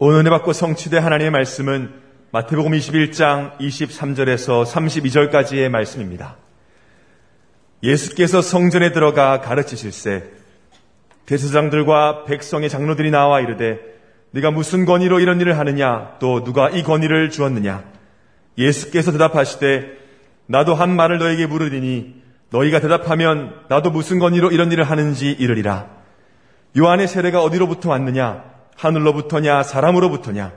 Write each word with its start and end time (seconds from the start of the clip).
오늘 0.00 0.20
은혜 0.20 0.30
받고 0.30 0.52
성취된 0.52 1.02
하나님의 1.02 1.32
말씀은 1.32 1.92
마태복음 2.30 2.70
21장 2.70 3.58
23절에서 3.58 4.64
32절까지의 4.64 5.70
말씀입니다. 5.70 6.36
예수께서 7.82 8.40
성전에 8.40 8.92
들어가 8.92 9.40
가르치실세 9.40 10.22
대제장들과 11.26 12.26
백성의 12.26 12.70
장로들이 12.70 13.10
나와 13.10 13.40
이르되 13.40 13.80
네가 14.30 14.52
무슨 14.52 14.84
권위로 14.84 15.18
이런 15.18 15.40
일을 15.40 15.58
하느냐? 15.58 16.14
또 16.20 16.44
누가 16.44 16.70
이 16.70 16.84
권위를 16.84 17.30
주었느냐? 17.30 17.82
예수께서 18.56 19.10
대답하시되 19.10 19.98
나도 20.46 20.76
한 20.76 20.94
말을 20.94 21.18
너에게 21.18 21.46
물으리니 21.46 22.22
너희가 22.50 22.78
대답하면 22.78 23.64
나도 23.68 23.90
무슨 23.90 24.20
권위로 24.20 24.52
이런 24.52 24.70
일을 24.70 24.84
하는지 24.84 25.32
이르리라. 25.32 25.88
요한의 26.78 27.08
세례가 27.08 27.42
어디로부터 27.42 27.90
왔느냐 27.90 28.57
하늘로부터냐 28.78 29.64
사람으로부터냐 29.64 30.52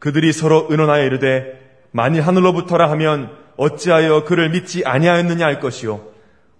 그들이 0.00 0.32
서로 0.32 0.66
의논하여 0.68 1.04
이르되 1.04 1.60
만일 1.92 2.22
하늘로부터라 2.22 2.90
하면 2.90 3.30
어찌하여 3.56 4.24
그를 4.24 4.50
믿지 4.50 4.84
아니하였느냐 4.84 5.46
할 5.46 5.60
것이요. 5.60 6.00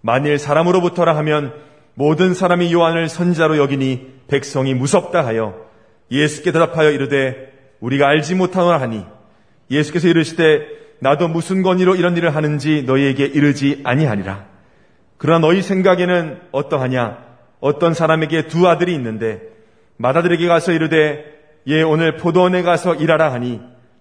만일 0.01 0.39
사람으로부터라 0.39 1.17
하면 1.17 1.55
모든 1.95 2.35
사람이 2.35 2.73
요한을 2.73 3.09
선자로 3.09 3.59
여기니 3.59 4.21
백성이 4.29 4.75
무섭다 4.75 5.27
하여 5.27 5.67
예수께 6.11 6.53
대답하여 6.53 6.91
이르되 6.91 7.53
우리가 7.81 8.07
알지 8.07 8.37
못하노라 8.37 8.81
하니. 8.81 9.05
예수께서 9.71 10.07
이르시되 10.07 10.67
나도 11.01 11.27
무슨 11.27 11.63
권위로 11.63 11.97
이런 11.97 12.17
일을 12.17 12.37
하는지 12.37 12.85
너희에게 12.87 13.25
이르지 13.25 13.81
아니하니라. 13.83 14.47
그러나 15.19 15.45
너희 15.45 15.63
생각에는 15.63 16.41
어떠하냐? 16.53 17.19
어떤 17.59 17.95
사람에게 17.95 18.47
두 18.47 18.69
아들이 18.69 18.95
있는데 18.95 19.52
마다들에게 20.03 20.49
가서 20.49 20.73
이르되 20.73 21.25
예 21.69 21.83
오늘 21.83 22.17
포도원에 22.17 22.63
가서 22.63 22.97
일하라 22.97 23.33
하니 23.33 23.61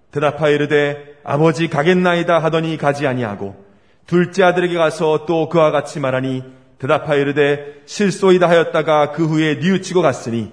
대답하여 0.10 0.56
이르되 0.56 0.98
아버지 1.24 1.68
가겠나이다 1.68 2.40
하더니 2.40 2.76
가지 2.78 3.06
아니하고 3.06 3.64
둘째 4.08 4.44
아들에게 4.44 4.76
가서 4.76 5.28
또 5.28 5.48
그와 5.48 5.70
같이 5.70 6.00
말하니 6.00 6.44
대답하여 6.80 7.22
이르되 7.22 7.84
실소이다 7.86 8.50
하였다가 8.50 9.12
그 9.12 9.28
후에 9.28 9.60
뉘우치고 9.62 10.02
갔으니 10.02 10.52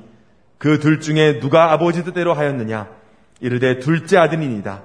그 0.59 0.81
둘 0.81 1.01
중에 1.01 1.39
누가 1.41 1.73
아버지 1.73 2.05
뜻대로 2.05 2.35
하였느냐? 2.35 2.89
이르되 3.41 3.79
둘째 3.79 4.19
아들이니다. 4.19 4.83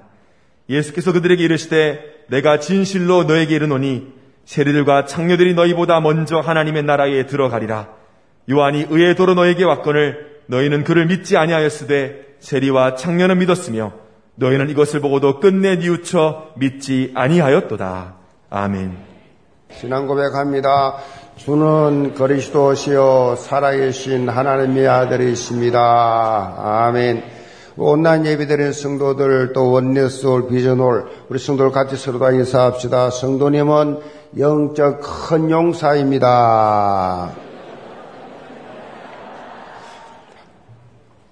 예수께서 0.70 1.12
그들에게 1.12 1.44
이르시되 1.44 2.00
내가 2.30 2.60
진실로 2.60 3.24
너에게 3.24 3.56
이르노니 3.56 4.14
세리들과 4.46 5.06
창녀들이 5.06 5.56
너희보다 5.56 6.00
먼저 6.00 6.40
하나님의 6.40 6.84
나라에 6.84 7.26
들어가리라. 7.26 7.90
요한이 8.50 8.86
의의 8.90 9.16
도로 9.16 9.34
너에게 9.34 9.64
왔거늘 9.64 10.33
너희는 10.48 10.84
그를 10.84 11.06
믿지 11.08 11.38
아니하였으되 11.38 12.36
세리와 12.40 12.96
창녀는 12.96 13.40
믿었으며 13.40 13.94
너희는 14.36 14.70
이것을 14.70 15.00
보고도 15.00 15.40
끝내 15.40 15.76
뉘우쳐 15.78 16.54
믿지 16.58 17.12
아니하였도다. 17.16 18.16
아멘. 18.50 18.98
신앙 19.72 20.08
고백합니다. 20.08 20.98
주는 21.38 22.14
그리스도시요 22.14 23.36
살아계신 23.38 24.30
하나님의 24.30 24.88
아들이십니다. 24.88 26.54
아멘. 26.58 27.24
온난 27.76 28.26
예비드린 28.26 28.72
성도들 28.72 29.54
또 29.54 29.72
원내스홀 29.72 30.48
비전홀 30.48 31.06
우리 31.30 31.40
성도들 31.40 31.72
같이 31.72 31.96
서로 31.98 32.20
다 32.20 32.30
인사합시다. 32.32 33.10
성도님은 33.10 34.00
영적 34.38 35.02
큰 35.02 35.50
용사입니다. 35.50 37.32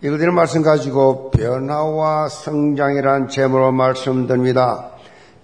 읽어드린 0.04 0.34
말씀 0.34 0.64
가지고 0.64 1.30
변화와 1.30 2.28
성장이라는 2.28 3.28
제목으로 3.28 3.72
말씀드립니다. 3.72 4.90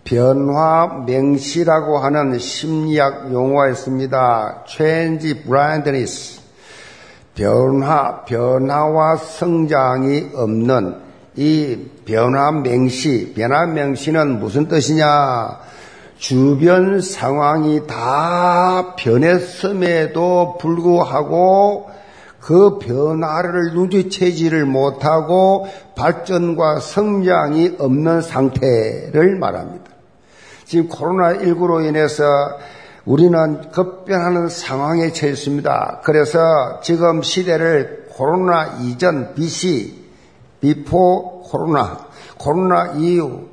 변화 0.03 1.03
맹시라고 1.05 1.99
하는 1.99 2.39
심리학 2.39 3.31
용어가 3.31 3.69
있습니다. 3.69 4.63
change 4.65 5.43
blindness. 5.43 6.41
변화, 7.35 8.25
변화와 8.25 9.17
성장이 9.17 10.29
없는 10.33 11.01
이 11.35 11.77
변화 12.05 12.51
맹시, 12.51 13.35
변화 13.35 13.67
맹시는 13.67 14.39
무슨 14.39 14.67
뜻이냐? 14.67 15.59
주변 16.17 16.99
상황이 16.99 17.85
다 17.85 18.95
변했음에도 18.95 20.57
불구하고 20.59 21.95
그 22.47 22.79
변화를 22.79 23.73
누지체지를 23.73 24.65
못하고 24.65 25.67
발전과 25.97 26.79
성장이 26.79 27.75
없는 27.77 28.21
상태를 28.21 29.37
말합니다. 29.37 29.91
지금 30.63 30.87
코로나19로 30.87 31.85
인해서 31.85 32.23
우리는 33.03 33.69
급변하는 33.71 34.47
상황에 34.47 35.11
처했습니다. 35.11 36.03
그래서 36.05 36.39
지금 36.81 37.21
시대를 37.21 38.07
코로나 38.11 38.77
이전 38.79 39.35
BC, 39.35 40.05
before 40.61 41.49
코로나, 41.49 42.07
코로나 42.37 42.93
이후 42.93 43.49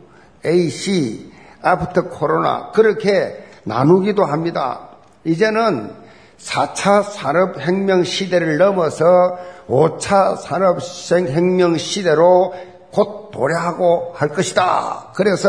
AC, 0.46 1.32
after 1.66 2.10
코로나 2.10 2.70
그렇게 2.70 3.44
나누기도 3.64 4.24
합니다. 4.24 4.90
이제는 5.24 6.03
4차 6.44 7.02
산업혁명 7.10 8.04
시대를 8.04 8.58
넘어서 8.58 9.38
5차 9.68 10.36
산업혁명 10.36 11.78
시대로 11.78 12.54
곧 12.92 13.30
도래하고 13.32 14.12
할 14.14 14.28
것이다. 14.28 15.12
그래서 15.14 15.48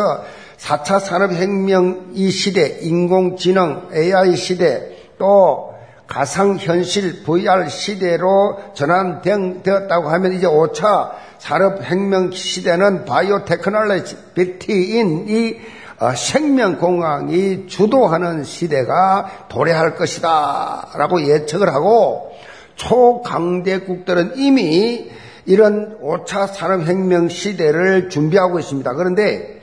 4차 0.57 0.99
산업혁명 0.99 2.11
이 2.13 2.31
시대, 2.31 2.79
인공지능, 2.81 3.89
AI 3.93 4.35
시대, 4.35 4.95
또 5.17 5.75
가상현실 6.07 7.23
VR 7.23 7.67
시대로 7.67 8.59
전환되었다고 8.73 10.09
하면 10.09 10.33
이제 10.33 10.47
5차 10.47 11.11
산업혁명 11.39 12.31
시대는 12.31 13.05
바이오 13.05 13.43
테크놀로지, 13.43 14.17
빅티인이 14.33 15.59
어, 15.59 15.74
생명공학이 16.15 17.67
주도하는 17.67 18.43
시대가 18.43 19.47
도래할 19.49 19.95
것이다 19.95 20.89
라고 20.95 21.21
예측을 21.21 21.69
하고 21.69 22.31
초강대국들은 22.75 24.33
이미 24.35 25.09
이런 25.45 25.97
5차 26.01 26.53
산업혁명 26.53 27.29
시대를 27.29 28.09
준비하고 28.09 28.59
있습니다. 28.59 28.93
그런데 28.93 29.61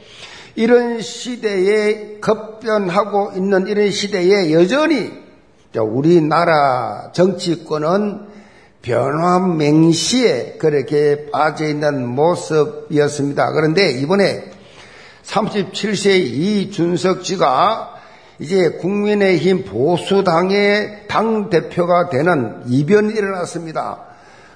이런 0.55 1.01
시대에 1.01 2.19
급변하고 2.21 3.33
있는 3.37 3.67
이런 3.67 3.91
시대에 3.91 4.53
여전히 4.53 5.11
우리나라 5.77 7.11
정치권은 7.13 8.33
변화 8.83 9.39
맹시에 9.39 10.57
그렇게 10.59 11.31
빠져 11.31 11.67
있는 11.67 12.07
모습이었습니다. 12.07 13.53
그런데 13.53 13.93
이번에 13.93 14.52
37세 15.25 16.19
이준석 16.19 17.25
씨가 17.25 17.95
이제 18.39 18.71
국민의힘 18.81 19.65
보수당의 19.65 21.07
당대표가 21.09 22.09
되는 22.09 22.63
이변이 22.67 23.15
일어났습니다. 23.15 23.99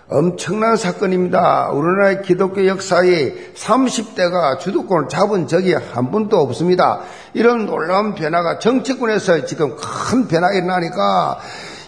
엄청난 0.09 0.77
사건입니다. 0.77 1.71
우리나라의 1.71 2.22
기독교 2.22 2.65
역사에 2.66 3.53
30대가 3.54 4.59
주도권을 4.60 5.09
잡은 5.09 5.49
적이 5.49 5.75
한 5.75 6.12
번도 6.12 6.37
없습니다. 6.38 7.00
이런 7.34 7.66
놀라운 7.66 8.15
변화가 8.15 8.60
정치권에서 8.60 9.47
지금 9.47 9.77
큰 9.77 10.28
변화가 10.28 10.54
일어나니까 10.54 11.41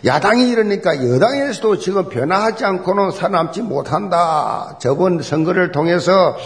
야당이 0.04 0.48
이러니까 0.48 0.96
여당에서도 0.96 1.78
지금 1.78 2.08
변화하지 2.08 2.64
않고는 2.64 3.10
살아남지 3.10 3.62
못한다. 3.62 4.76
저번 4.80 5.22
선거를 5.22 5.72
통해서 5.72 6.36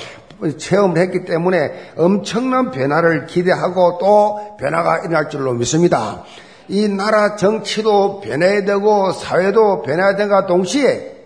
체험을 0.58 0.98
했기 0.98 1.24
때문에 1.24 1.92
엄청난 1.96 2.70
변화를 2.70 3.26
기대하고 3.26 3.98
또 3.98 4.56
변화가 4.58 5.00
일어날 5.00 5.28
줄로 5.28 5.52
믿습니다. 5.54 6.24
이 6.68 6.88
나라 6.88 7.36
정치도 7.36 8.20
변해야 8.20 8.64
되고 8.64 9.12
사회도 9.12 9.82
변해야 9.82 10.16
되는가 10.16 10.46
동시에 10.46 11.16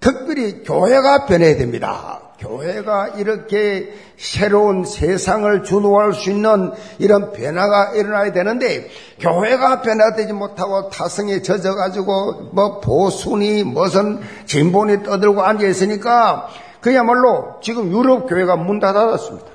특별히 0.00 0.62
교회가 0.62 1.26
변해야 1.26 1.56
됩니다. 1.56 2.20
교회가 2.38 3.08
이렇게 3.16 3.92
새로운 4.16 4.84
세상을 4.84 5.64
주도할 5.64 6.12
수 6.12 6.30
있는 6.30 6.70
이런 6.98 7.32
변화가 7.32 7.94
일어나야 7.94 8.32
되는데 8.32 8.88
교회가 9.20 9.82
변화되지 9.82 10.32
못하고 10.32 10.88
타성에 10.88 11.42
젖어가지고 11.42 12.50
뭐 12.52 12.80
보수니 12.80 13.64
무슨 13.64 14.20
진본이 14.46 15.02
떠들고 15.02 15.42
앉아 15.42 15.66
있으니까 15.66 16.48
그야말로 16.80 17.56
지금 17.62 17.90
유럽 17.90 18.28
교회가 18.28 18.56
문 18.56 18.80
닫았습니다. 18.80 19.46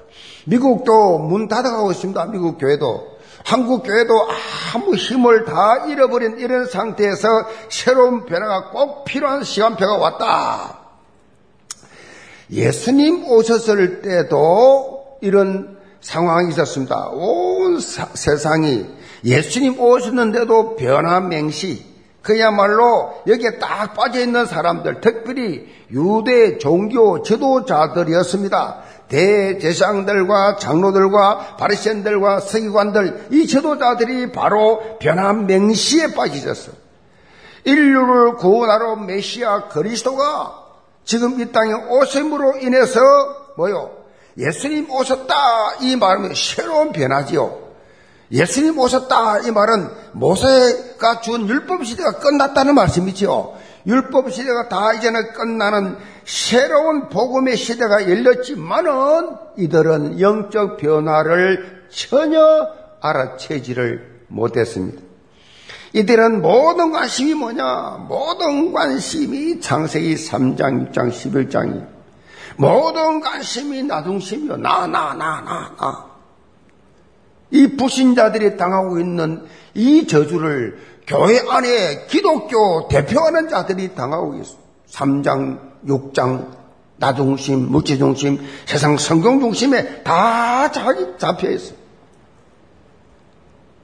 미국도 0.46 1.20
문 1.20 1.48
닫아가고 1.48 1.92
있습니다. 1.92 2.25
미국 2.28 2.58
교회도. 2.58 3.14
한국 3.46 3.84
교회도 3.84 4.14
아무 4.74 4.96
힘을 4.96 5.44
다 5.46 5.86
잃어버린 5.88 6.40
이런 6.40 6.66
상태에서 6.66 7.28
새로운 7.70 8.25
변화가 8.25 8.70
꼭 8.70 9.04
필요한 9.04 9.44
시간표가 9.44 9.98
왔다. 9.98 10.80
예수님 12.50 13.25
오셨을 13.30 14.02
때도 14.02 15.18
이런 15.22 15.78
상황이 16.00 16.50
있었습니다. 16.50 17.10
온 17.10 17.80
사, 17.80 18.08
세상이 18.14 18.86
예수님 19.25 19.80
오셨는데도 19.80 20.75
변화 20.75 21.20
맹시, 21.20 21.93
그야말로 22.24 23.22
여기에 23.28 23.60
딱 23.60 23.94
빠져 23.94 24.22
있는 24.22 24.46
사람들, 24.46 25.02
특별히 25.02 25.68
유대 25.92 26.58
종교 26.58 27.22
지도자들이었습니다. 27.22 28.81
대제사장들과 29.10 30.56
장로들과 30.56 31.58
바리새인들과 31.58 32.40
서기관들 32.40 33.28
이 33.31 33.46
지도자들이 33.46 34.31
바로 34.31 34.98
변한 35.00 35.46
맹시에 35.46 36.14
빠지셨어요. 36.14 36.75
인류를 37.66 38.36
구원하러 38.36 38.96
메시아 38.96 39.68
그리스도가 39.68 40.64
지금 41.04 41.40
이 41.40 41.52
땅에 41.52 41.74
오심으로 41.74 42.60
인해서 42.60 43.00
뭐요? 43.58 43.92
예수님 44.38 44.90
오셨다 44.90 45.36
이 45.81 45.96
말은 45.98 46.34
새로운 46.34 46.92
변화지요. 46.92 47.62
예수님 48.31 48.80
오셨다 48.80 49.40
이 49.40 49.52
말은 49.52 49.90
모세가 50.14 51.22
준 51.22 51.48
율법 51.48 51.86
시대가 51.86 52.14
끝났다는 52.14 52.75
말씀이지요. 52.75 53.54
율법 53.86 54.31
시대가 54.31 54.70
다 54.70 54.94
이제는 54.94 55.34
끝나는 55.34 55.98
새로운 56.25 57.10
복음의 57.10 57.58
시대가 57.58 58.10
열렸지만은 58.10 59.36
이들은 59.58 60.20
영적 60.20 60.78
변화를 60.78 61.84
전혀 61.90 62.40
알아채지를 63.02 64.24
못했습니다. 64.30 65.02
이들은 65.94 66.42
모든 66.42 66.92
관심이 66.92 67.36
뭐냐? 67.36 68.06
모든 68.08 68.74
관심이 68.74 69.60
창세기 69.60 70.16
3장, 70.16 70.92
6장, 70.92 71.12
11장이 71.12 71.86
모든 72.58 73.20
관심이 73.20 73.84
나중심이요. 73.84 74.58
나, 74.58 74.88
나, 74.88 75.14
나, 75.14 75.42
나, 75.42 75.72
나. 75.80 76.12
이 77.53 77.77
불신자들이 77.77 78.57
당하고 78.57 79.00
있는 79.00 79.45
이 79.75 80.07
저주를 80.07 80.79
교회 81.05 81.39
안에 81.47 82.07
기독교 82.07 82.88
대표하는 82.88 83.47
자들이 83.47 83.94
당하고 83.94 84.35
있어. 84.39 84.55
3장, 84.89 85.59
6장, 85.88 86.47
나 86.97 87.13
중심, 87.13 87.71
물질 87.71 88.00
중심, 88.00 88.39
세상 88.65 88.97
성경 88.97 89.39
중심에 89.39 90.01
다 90.03 90.71
잡혀 90.71 91.51
있어. 91.51 91.75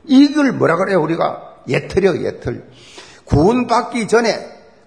이걸 0.06 0.54
뭐라 0.54 0.77
그래요, 0.77 1.01
우리가? 1.04 1.57
예틀이요, 1.68 2.25
예틀. 2.25 2.68
구원받기 3.25 4.07
전에, 4.07 4.39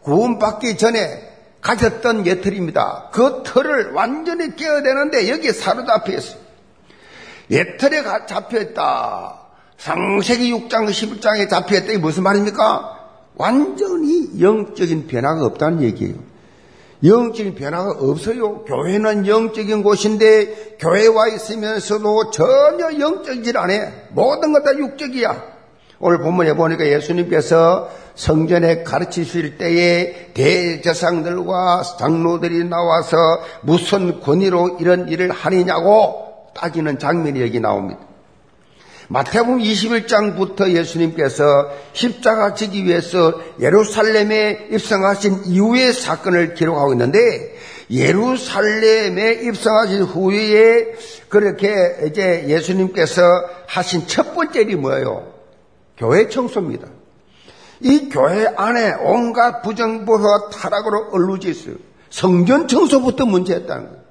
구원받기 0.02 0.76
전에 0.76 1.30
가졌던 1.60 2.26
예틀입니다. 2.26 3.10
그 3.12 3.44
틀을 3.44 3.92
완전히 3.92 4.56
깨야 4.56 4.82
되는데 4.82 5.28
여기에 5.28 5.52
사로잡혀 5.52 6.14
있어요. 6.14 6.41
예틀에 7.50 8.02
잡혀 8.26 8.60
있다. 8.60 9.38
상세기 9.78 10.52
6장, 10.52 10.88
11장에 10.88 11.48
잡혀있다. 11.48 11.92
이게 11.92 11.98
무슨 11.98 12.22
말입니까? 12.22 12.98
완전히 13.34 14.40
영적인 14.40 15.06
변화가 15.06 15.44
없다는 15.46 15.82
얘기예요. 15.82 16.14
영적인 17.04 17.56
변화가 17.56 17.96
없어요. 17.98 18.62
교회는 18.62 19.26
영적인 19.26 19.82
곳인데 19.82 20.76
교회 20.78 21.08
와 21.08 21.26
있으면서도 21.26 22.30
전혀 22.30 22.98
영적이질 23.00 23.58
않아. 23.58 23.72
모든 24.10 24.52
것 24.52 24.62
다 24.62 24.76
육적이야. 24.76 25.52
오늘 25.98 26.18
본문에 26.18 26.54
보니까 26.54 26.86
예수님께서 26.86 27.90
성전에 28.14 28.82
가르치실 28.84 29.56
때에 29.58 30.32
대제상들과 30.34 31.82
장로들이 31.98 32.64
나와서 32.64 33.16
무슨 33.62 34.20
권위로 34.20 34.76
이런 34.80 35.08
일을 35.08 35.30
하느냐고 35.30 36.31
따지는 36.54 36.98
장면이 36.98 37.40
여기 37.40 37.60
나옵니다. 37.60 38.00
마태복음 39.08 39.58
21장부터 39.58 40.72
예수님께서 40.72 41.70
십자가 41.92 42.54
지기 42.54 42.84
위해서 42.84 43.34
예루살렘에 43.60 44.68
입성하신 44.70 45.42
이후의 45.46 45.92
사건을 45.92 46.54
기록하고 46.54 46.92
있는데 46.92 47.54
예루살렘에 47.90 49.42
입성하신 49.42 50.02
후에 50.02 50.94
그렇게 51.28 51.74
이제 52.06 52.46
예수님께서 52.48 53.22
하신 53.66 54.06
첫 54.06 54.34
번째 54.34 54.62
일이 54.62 54.76
뭐예요? 54.76 55.32
교회 55.98 56.28
청소입니다. 56.28 56.88
이 57.80 58.08
교회 58.08 58.46
안에 58.56 58.94
온갖 59.02 59.60
부정부와 59.62 60.48
타락으로 60.50 61.10
얼루져 61.12 61.50
있어요. 61.50 61.74
성전 62.08 62.68
청소부터 62.68 63.26
문제였다는 63.26 63.88
거예요. 63.88 64.01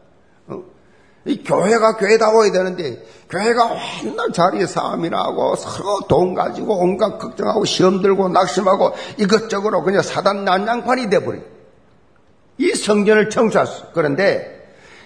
이 1.25 1.43
교회가 1.43 1.97
교회다워야 1.97 2.51
되는데 2.51 3.03
교회가 3.29 3.77
맨날 4.03 4.31
자리에 4.31 4.65
싸움이나 4.65 5.19
하고 5.19 5.55
서로 5.55 6.01
돈 6.07 6.33
가지고 6.33 6.79
온갖 6.79 7.17
걱정하고 7.17 7.65
시험 7.65 8.01
들고 8.01 8.29
낙심하고 8.29 8.93
이것저것 9.17 9.69
그냥 9.83 10.01
사단 10.01 10.45
난장판이 10.45 11.09
돼버려. 11.09 11.39
이 12.57 12.69
성전을 12.73 13.29
청소했어. 13.29 13.91
그런데 13.93 14.61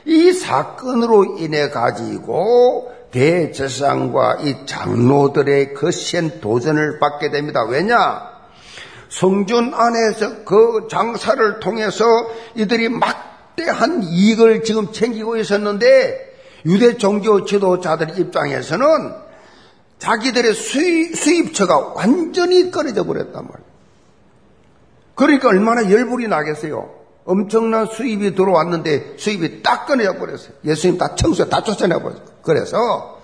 이 0.06 0.32
사건으로 0.32 1.38
인해 1.38 1.70
가지고 1.70 2.92
대제사장과 3.12 4.40
이 4.42 4.66
장로들의 4.66 5.74
거센 5.74 6.42
도전을 6.42 7.00
받게 7.00 7.32
됩니다. 7.32 7.64
왜냐? 7.64 8.36
성전 9.10 9.74
안에서 9.74 10.44
그 10.44 10.88
장사를 10.90 11.60
통해서 11.60 12.04
이들이 12.56 12.90
막 12.90 13.35
막대한 13.56 14.04
이익을 14.04 14.64
지금 14.64 14.92
챙기고 14.92 15.38
있었는데 15.38 16.34
유대 16.66 16.98
종교 16.98 17.46
지도자들 17.46 18.20
입장에서는 18.20 19.14
자기들의 19.98 20.54
수입, 20.54 21.16
수입처가 21.16 21.94
완전히 21.96 22.70
끊어져 22.70 23.06
버렸단 23.06 23.34
말이에요. 23.34 23.76
그러니까 25.16 25.48
얼마나 25.50 25.90
열불이 25.90 26.28
나겠어요. 26.28 26.94
엄청난 27.24 27.88
수입이 27.88 28.36
들어왔는데 28.36 29.16
수입이 29.18 29.64
딱 29.64 29.86
끊어져 29.88 30.18
버렸어요. 30.18 30.54
예수님 30.66 30.98
다 30.98 31.16
청소해 31.16 31.50
다 31.50 31.64
쫓아내 31.64 31.96
버렸어요. 31.96 32.26
그래서 32.44 33.22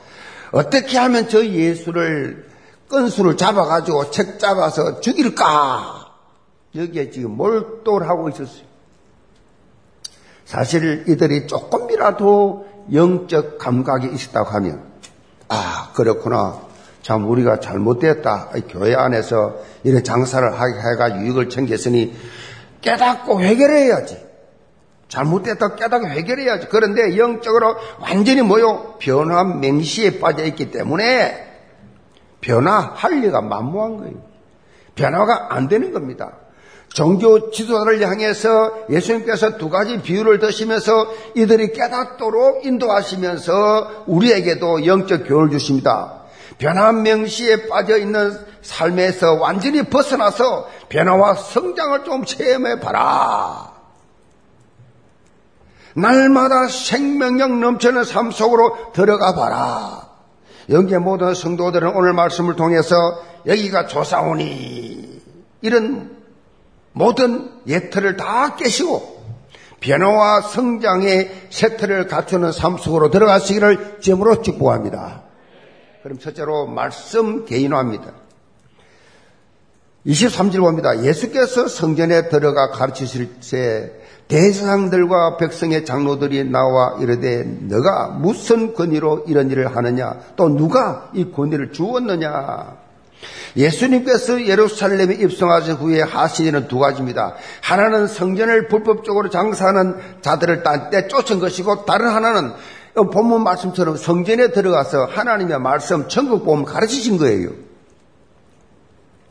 어떻게 0.51 0.98
하면 0.98 1.27
저 1.30 1.45
예수를 1.45 2.50
건수를 2.89 3.38
잡아가지고 3.38 4.12
책 4.12 4.39
잡아서 4.39 5.00
죽일까? 5.01 6.07
여기에 6.75 7.12
지금 7.12 7.31
몰두를 7.31 8.07
하고 8.07 8.30
있었어요. 8.30 8.70
사실 10.51 11.06
이들이 11.07 11.48
조금이라도 11.48 12.68
영적 12.92 13.58
감각이 13.58 14.13
있었다고 14.13 14.50
하면, 14.50 14.84
아, 15.48 15.93
그렇구나. 15.96 16.60
참, 17.01 17.29
우리가 17.29 17.62
잘못됐다. 17.62 18.50
교회 18.67 18.93
안에서 18.93 19.55
이런 19.86 20.03
장사를 20.03 20.46
해가지고 20.53 21.22
유익을 21.22 21.48
챙겼으니 21.48 22.13
깨닫고 22.81 23.39
회개해야지. 23.39 24.27
잘못됐다 25.08 25.75
깨닫고 25.75 26.08
회개해야지. 26.10 26.67
그런데 26.70 27.17
영적으로 27.17 27.77
완전히 28.01 28.41
뭐요? 28.41 28.96
변화 29.00 29.46
맹시에 29.46 30.20
빠져 30.20 30.43
있기 30.43 30.70
때문에 30.70 31.48
변화할 32.41 33.22
리가 33.22 33.39
만무한 33.39 33.98
거예요. 34.00 34.15
변화가 34.96 35.55
안 35.55 35.70
되는 35.70 35.93
겁니다. 35.93 36.40
종교 36.93 37.51
지도자를 37.51 38.01
향해서 38.01 38.89
예수님께서 38.89 39.57
두 39.57 39.69
가지 39.69 40.01
비유를 40.01 40.39
드시면서 40.39 41.07
이들이 41.36 41.71
깨닫도록 41.71 42.65
인도하시면서 42.65 44.03
우리에게도 44.07 44.86
영적 44.86 45.27
교훈을 45.27 45.51
주십니다. 45.51 46.21
변화 46.57 46.91
명시에 46.91 47.67
빠져 47.67 47.98
있는 47.98 48.38
삶에서 48.62 49.36
완전히 49.36 49.83
벗어나서 49.83 50.69
변화와 50.89 51.36
성장을 51.36 52.03
좀 52.03 52.25
체험해 52.25 52.81
봐라. 52.81 53.71
날마다 55.95 56.67
생명력 56.67 57.57
넘치는 57.57 58.03
삶 58.03 58.31
속으로 58.31 58.91
들어가 58.93 59.33
봐라. 59.33 60.10
여기에 60.69 61.00
모든 61.00 61.33
성도들은 61.33 61.95
오늘 61.95 62.13
말씀을 62.13 62.55
통해서 62.55 62.95
여기가 63.45 63.88
조사오니 63.88 65.21
이런 65.62 66.21
모든 66.93 67.50
예틀을 67.67 68.17
다 68.17 68.55
깨시고 68.55 69.21
변화와 69.79 70.41
성장의 70.41 71.48
세틀을 71.50 72.07
갖추는 72.07 72.51
삶 72.51 72.77
속으로 72.77 73.10
들어가시기를 73.10 74.00
점으로 74.01 74.41
축복합니다. 74.41 75.24
그럼 76.03 76.19
첫째로 76.19 76.67
말씀 76.67 77.45
개인화입니다. 77.45 78.13
23절 80.05 80.60
봅니다. 80.62 81.03
예수께서 81.03 81.67
성전에 81.67 82.29
들어가 82.29 82.71
가르치실 82.71 83.39
때 83.39 83.91
대상들과 84.27 85.38
백성의 85.38 85.86
장로들이 85.86 86.45
나와 86.45 86.98
이르되 87.01 87.43
너가 87.43 88.07
무슨 88.07 88.74
권위로 88.74 89.25
이런 89.27 89.51
일을 89.51 89.75
하느냐 89.75 90.19
또 90.38 90.50
누가 90.55 91.10
이 91.13 91.31
권위를 91.31 91.74
주었느냐 91.74 92.77
예수님께서 93.56 94.46
예루살렘에 94.46 95.16
입성하신 95.16 95.74
후에 95.75 96.01
하신 96.01 96.46
일은 96.46 96.68
두 96.68 96.80
가지입니다. 96.80 97.36
하나는 97.62 98.08
성전을 98.08 98.68
불법적으로 98.68 99.30
장사하는 99.30 99.96
자들을 100.22 100.63
딴때 100.63 101.08
쫓은 101.08 101.40
것이고 101.40 101.86
다른 101.86 102.10
하나는 102.10 102.54
본문 102.94 103.44
말씀처럼 103.44 103.98
성전에 103.98 104.51
들어가서 104.51 105.06
하나님의 105.06 105.60
말씀, 105.60 106.08
천국 106.08 106.44
보험 106.44 106.66
가르치신 106.66 107.18
거예요. 107.18 107.51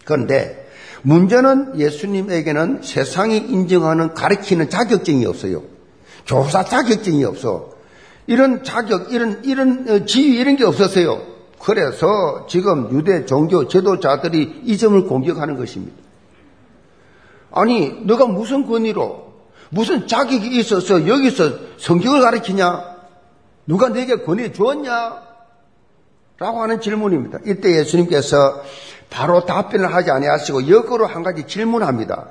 그런데 0.05 0.69
문제는 1.03 1.79
예수님에게는 1.79 2.81
세상이 2.83 3.37
인정하는 3.39 4.15
가르치는 4.15 4.71
자격증이 4.71 5.25
없어요. 5.27 5.63
교사 6.27 6.65
자격증이 6.65 7.25
없어. 7.25 7.71
이런 8.27 8.63
자격, 8.63 9.13
이런, 9.13 9.43
이런 9.45 9.87
어, 9.89 10.05
지위 10.05 10.39
이런 10.39 10.57
게 10.57 10.65
없었어요. 10.65 11.30
그래서 11.62 12.47
지금 12.49 12.90
유대 12.90 13.26
종교 13.26 13.69
지도자들이 13.69 14.62
이 14.64 14.79
점을 14.79 15.00
공격하는 15.05 15.57
것입니다. 15.57 15.97
아니, 17.52 18.00
너가 18.05 18.26
무슨 18.26 18.67
권위로, 18.67 19.33
무슨 19.69 20.07
자격이 20.07 20.57
있어서 20.59 21.07
여기서 21.07 21.76
성경을 21.79 22.23
가르치냐? 22.23 22.97
누가 23.67 23.88
내게 23.90 24.17
권위 24.17 24.52
주었냐? 24.52 25.31
라고 26.38 26.62
하는 26.62 26.81
질문입니다. 26.81 27.40
이때 27.45 27.79
예수님께서 27.79 28.62
바로 29.11 29.45
답변을 29.45 29.93
하지 29.95 30.11
아니하시고 30.11 30.69
역으로 30.69 31.07
한 31.07 31.23
가지 31.23 31.47
질문합니다. 31.47 32.29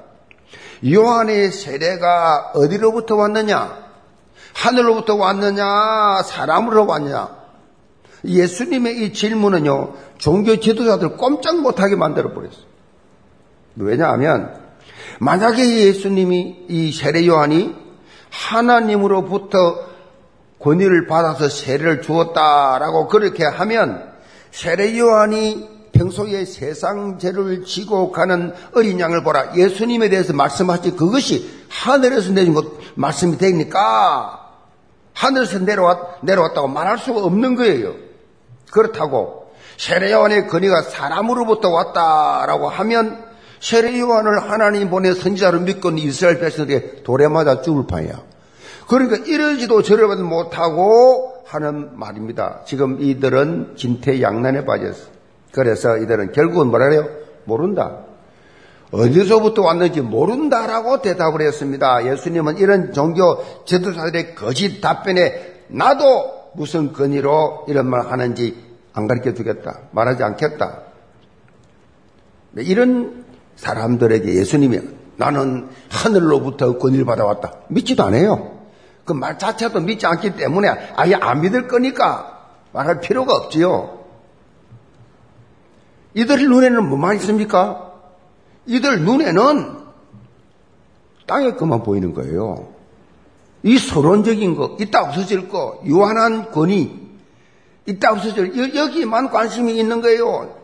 요한의 0.92 1.52
세례가 1.52 2.54
어디로부터 2.56 3.16
왔느냐? 3.16 3.90
하늘로부터 4.54 5.16
왔느냐? 5.16 6.24
사람으로 6.24 6.88
왔느냐? 6.88 7.39
예수님의 8.26 9.04
이 9.04 9.14
질문은요, 9.14 9.94
종교 10.18 10.60
지도자들 10.60 11.18
꼼짝 11.18 11.62
못하게 11.62 11.96
만들어버렸어요. 11.96 12.70
왜냐하면, 13.78 14.60
만약에 15.20 15.88
예수님이 15.88 16.66
이 16.70 16.92
세례 16.92 17.26
요한이 17.28 17.76
하나님으로부터 18.30 19.90
권위를 20.60 21.08
받아서 21.08 21.50
세례를 21.50 22.02
주었다라고 22.02 23.08
그렇게 23.08 23.46
하면 23.46 24.12
세례 24.52 24.98
요한이 24.98 25.80
평소에 25.92 26.46
세상 26.46 27.18
죄를 27.18 27.64
지고 27.66 28.12
가는 28.12 28.54
어린 28.74 29.00
양을 29.00 29.24
보라. 29.24 29.56
예수님에 29.56 30.10
대해서 30.10 30.34
말씀하신 30.34 30.96
그것이 30.96 31.50
하늘에서 31.70 32.32
내린 32.32 32.54
것 32.54 32.66
말씀이 32.96 33.38
되니까 33.38 34.50
하늘에서 35.14 35.60
내려왔, 35.60 36.24
내려왔다고 36.24 36.68
말할 36.68 36.98
수가 36.98 37.24
없는 37.24 37.56
거예요. 37.56 38.09
그렇다고 38.72 39.48
세례요한의 39.78 40.48
권위가 40.48 40.82
사람으로부터 40.84 41.70
왔다라고 41.70 42.68
하면 42.70 43.24
세례요한을 43.62 44.52
하나님 44.52 44.90
보내 44.90 45.14
선지자로 45.14 45.62
믿고 45.62 45.92
이스라엘 45.92 46.40
백성들이 46.40 47.04
돌에 47.04 47.28
맞아 47.28 47.62
죽을 47.62 47.88
판이야. 47.88 48.22
그러니까 48.88 49.18
이러지도 49.26 49.82
저러지도 49.82 50.24
못하고 50.24 51.44
하는 51.46 51.98
말입니다. 51.98 52.62
지금 52.66 53.02
이들은 53.02 53.74
진퇴양난에 53.76 54.66
빠졌어. 54.66 55.08
그래서 55.52 55.98
이들은 55.98 56.32
결국은 56.32 56.68
뭐라 56.68 56.90
그래요? 56.90 57.08
모른다. 57.46 58.00
어디서부터 58.92 59.62
왔는지 59.62 60.02
모른다라고 60.02 61.02
대답을 61.02 61.42
했습니다. 61.42 62.06
예수님은 62.06 62.58
이런 62.58 62.94
종교 62.94 63.44
제도자들의 63.66 64.36
거짓 64.36 64.82
답변에 64.82 65.64
나도 65.68 66.39
무슨 66.54 66.94
근의로 66.94 67.66
이런 67.68 67.88
말 67.88 68.08
하는지 68.12 68.56
안 68.94 69.08
가르쳐 69.08 69.34
주겠다. 69.34 69.80
말하지 69.92 70.24
않겠다. 70.24 70.82
이런 72.58 73.26
사람들에게 73.56 74.34
예수님이 74.36 74.80
나는 75.18 75.70
하늘로부터 75.90 76.78
권위를 76.78 77.06
받아왔다. 77.06 77.54
믿지도 77.70 78.04
않아요. 78.04 78.60
그 79.06 79.14
말 79.14 79.40
자체도 79.40 79.80
믿지 79.82 80.06
않기 80.06 80.36
때문에 80.36 80.70
아예 80.96 81.16
안 81.16 81.42
믿을 81.42 81.68
거니까 81.68 82.48
말할 82.74 83.02
필요가 83.02 83.36
없지요. 83.36 84.00
이들 86.14 86.48
눈에는 86.48 86.88
뭐만 86.88 87.16
있습니까? 87.18 87.92
이들 88.68 89.02
눈에는 89.04 89.80
땅의 91.26 91.58
것만 91.58 91.82
보이는 91.84 92.14
거예요. 92.14 92.68
이 93.64 93.78
서론적인 93.78 94.56
거, 94.56 94.78
이따 94.80 95.02
없어질 95.02 95.50
거, 95.50 95.82
유한한 95.86 96.52
권위, 96.52 96.92
이따 97.86 98.12
없어질, 98.12 98.76
여기만 98.76 99.30
관심이 99.30 99.78
있는 99.78 100.02
거예요. 100.02 100.56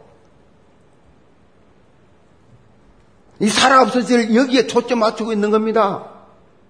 이 3.39 3.49
살아 3.49 3.81
없어질 3.81 4.33
여기에 4.33 4.67
초점 4.67 4.99
맞추고 4.99 5.33
있는 5.33 5.51
겁니다. 5.51 6.09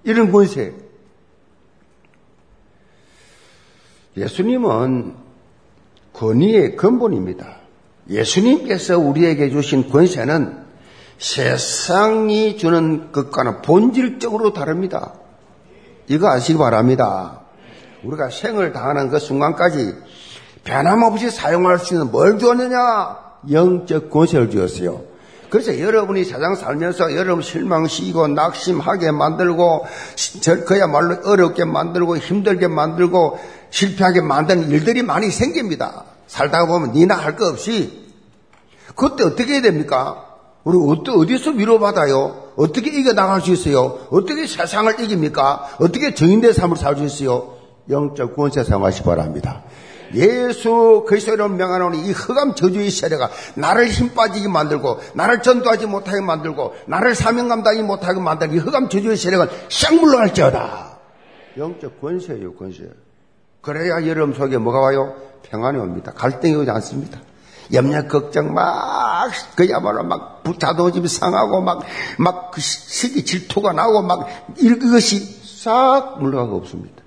이런 0.04 0.32
권세. 0.32 0.74
예수님은 4.18 5.14
권위의 6.14 6.76
근본입니다. 6.76 7.58
예수님께서 8.10 8.98
우리에게 8.98 9.50
주신 9.50 9.90
권세는 9.90 10.66
세상이 11.18 12.58
주는 12.58 13.12
것과는 13.12 13.62
본질적으로 13.62 14.54
다릅니다. 14.54 15.14
이거 16.08 16.30
아시기 16.30 16.58
바랍니다. 16.58 17.42
우리가 18.04 18.30
생을 18.30 18.72
당하는 18.74 19.10
그 19.10 19.20
순간까지 19.20 19.96
변함없이 20.64 21.30
사용할 21.32 21.80
수 21.80 21.94
있는 21.96 22.12
뭘 22.12 22.38
주었느냐? 22.38 23.18
영적 23.52 24.10
권세를 24.10 24.50
주었어요. 24.50 25.04
그래서 25.50 25.80
여러분이 25.80 26.24
세상 26.24 26.56
살면서 26.56 27.16
여러분 27.16 27.42
실망시키고 27.44 28.28
낙심하게 28.30 29.12
만들고 29.12 29.86
그야말로 30.66 31.18
어렵게 31.24 31.66
만들고 31.66 32.18
힘들게 32.18 32.68
만들고 32.68 33.40
실패하게 33.70 34.22
만드는 34.22 34.70
일들이 34.70 35.04
많이 35.04 35.30
생깁니다. 35.30 36.06
살다가 36.28 36.66
보면 36.66 36.92
니나 36.94 37.16
할 37.16 37.36
거 37.36 37.48
없이 37.48 38.06
그때 38.96 39.24
어떻게 39.24 39.54
해야 39.54 39.62
됩니까? 39.62 40.25
우리 40.66 40.78
어디서 41.12 41.52
위로받아요? 41.52 42.52
어떻게 42.56 42.90
이겨나갈 42.90 43.40
수 43.42 43.52
있어요? 43.52 44.00
어떻게 44.10 44.48
세상을 44.48 45.00
이깁니까? 45.00 45.78
어떻게 45.80 46.14
정인된 46.14 46.54
삶을 46.54 46.76
살 46.76 46.98
수 46.98 47.04
있어요? 47.04 47.54
영적 47.88 48.34
구원세 48.36 48.64
사용하시 48.64 49.02
기 49.02 49.06
바랍니다. 49.06 49.64
예수 50.16 51.06
그리스도로 51.08 51.50
명하노니 51.50 52.08
이 52.08 52.12
흑암 52.12 52.56
저주의 52.56 52.90
세례가 52.90 53.30
나를 53.56 53.88
힘 53.90 54.14
빠지게 54.16 54.48
만들고 54.48 55.00
나를 55.14 55.42
전도하지 55.44 55.86
못하게 55.86 56.22
만들고 56.22 56.74
나를 56.88 57.14
사명 57.14 57.48
감당하지 57.48 57.84
못하게 57.84 58.20
만드는 58.20 58.56
이 58.56 58.58
흑암 58.58 58.90
저주의 58.90 59.18
세례가 59.18 59.48
쌍 59.70 59.98
물러갈지어다. 59.98 60.98
영적 61.58 62.02
권세예요, 62.02 62.56
권세. 62.56 62.90
그래야 63.62 64.06
여러분 64.08 64.34
속에 64.34 64.58
뭐가 64.58 64.80
와요? 64.80 65.16
평안이 65.44 65.78
옵니다. 65.78 66.12
갈등이 66.16 66.56
오지 66.56 66.72
않습니다. 66.72 67.20
염려, 67.74 68.08
걱정 68.08 68.54
막, 68.54 69.32
그야말로 69.56 70.04
막 70.04 70.44
자동집이 70.60 71.08
상하고 71.08 71.62
막, 71.62 71.84
막 72.18 72.52
그 72.56 72.62
시기 72.62 73.26
질투가 73.26 73.74
나고 73.74 74.02
막 74.02 74.28
이것이 74.58 75.20
싹 75.20 76.20
물러가고 76.22 76.56
없습니다. 76.56 77.04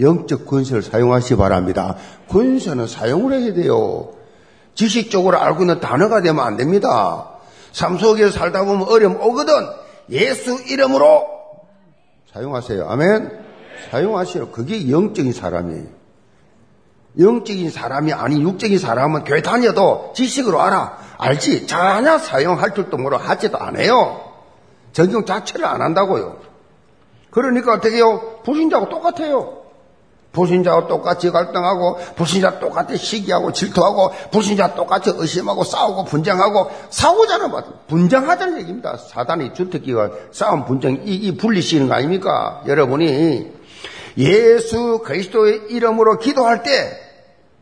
영적 0.00 0.46
권세를 0.46 0.82
사용하시 0.82 1.30
기 1.30 1.36
바랍니다. 1.36 1.96
권세는 2.28 2.86
사용을 2.86 3.34
해야 3.34 3.52
돼요. 3.52 4.14
지식적으로 4.74 5.38
알고 5.38 5.62
있는 5.62 5.80
단어가 5.80 6.22
되면 6.22 6.44
안 6.44 6.56
됩니다. 6.56 7.28
삶 7.72 7.98
속에서 7.98 8.30
살다 8.30 8.64
보면 8.64 8.88
어려움 8.88 9.20
오거든. 9.20 9.52
예수 10.10 10.58
이름으로 10.66 11.26
사용하세요. 12.32 12.88
아멘. 12.88 13.30
사용하시오. 13.90 14.48
그게 14.48 14.90
영적인 14.90 15.32
사람이에요. 15.32 16.03
영적인 17.18 17.70
사람이 17.70 18.12
아닌 18.12 18.42
육적인 18.42 18.78
사람은 18.78 19.24
교회 19.24 19.40
다녀도 19.42 20.12
지식으로 20.14 20.60
알아. 20.60 20.98
알지? 21.18 21.66
전혀 21.66 22.18
사용할 22.18 22.74
줄도 22.74 22.96
모르 22.96 23.16
하지도 23.16 23.58
않아요. 23.58 24.20
전경 24.92 25.24
자체를 25.24 25.64
안 25.64 25.80
한다고요. 25.80 26.38
그러니까 27.30 27.74
어떻게 27.74 27.96
해요? 27.96 28.40
불신자하고 28.44 28.88
똑같아요. 28.88 29.64
불신자와 30.34 30.88
똑같이 30.88 31.30
갈등하고, 31.30 31.96
불신자 32.16 32.58
똑같이 32.58 32.96
시기하고, 32.96 33.52
질투하고, 33.52 34.10
불신자 34.32 34.74
똑같이 34.74 35.12
의심하고, 35.14 35.62
싸우고, 35.64 36.04
분쟁하고, 36.04 36.70
싸우자는 36.90 37.52
말, 37.52 37.62
분쟁하자는 37.86 38.58
얘기입니다. 38.58 38.96
사단이 38.96 39.54
주특기가 39.54 40.10
싸움, 40.32 40.66
분쟁, 40.66 41.02
이, 41.04 41.14
이 41.14 41.36
분리시는 41.36 41.88
거 41.88 41.94
아닙니까? 41.94 42.62
여러분이 42.66 43.52
예수 44.18 45.00
그리스도의 45.04 45.66
이름으로 45.70 46.18
기도할 46.18 46.64
때, 46.64 47.03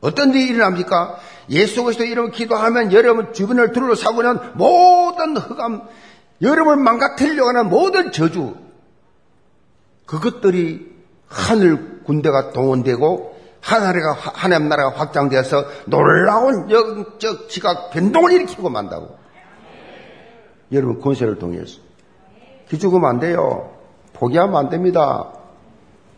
어떤 0.02 0.34
일이 0.34 0.48
일어납니까? 0.48 1.16
예수 1.50 1.82
그리스도 1.82 2.04
이름을 2.04 2.32
기도하면 2.32 2.92
여러분 2.92 3.32
주변을 3.32 3.72
둘러싸고 3.72 4.22
있는 4.22 4.38
모든 4.54 5.36
흑암, 5.36 5.82
여러분을 6.42 6.82
망가뜨리려고 6.82 7.48
하는 7.48 7.70
모든 7.70 8.12
저주, 8.12 8.54
그것들이 10.06 10.92
하늘 11.28 12.02
군대가 12.02 12.50
동원되고 12.50 13.32
하나님가 13.60 14.12
하나님 14.12 14.68
나라가 14.68 14.98
확장되어서 14.98 15.64
놀라운 15.86 16.68
영적 16.68 17.48
지각 17.48 17.90
변동을 17.90 18.32
일으키고 18.32 18.68
만다고. 18.68 19.16
여러분 20.72 21.00
권세를 21.00 21.38
통해서 21.38 21.78
기죽으면 22.68 23.08
안 23.08 23.20
돼요. 23.20 23.70
포기하면 24.14 24.56
안 24.56 24.68
됩니다. 24.68 25.32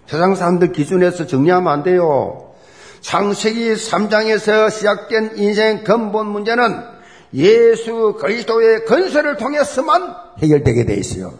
세상 0.06 0.34
사람들 0.34 0.72
기준에서 0.72 1.26
정리하면 1.26 1.70
안 1.70 1.82
돼요. 1.82 2.53
창세기 3.04 3.74
3장에서 3.74 4.70
시작된 4.70 5.32
인생 5.36 5.84
근본 5.84 6.26
문제는 6.28 6.80
예수 7.34 8.16
그리스도의 8.18 8.86
건설을 8.86 9.36
통해서만 9.36 10.14
해결되게 10.38 10.86
돼 10.86 10.94
있어요. 10.94 11.34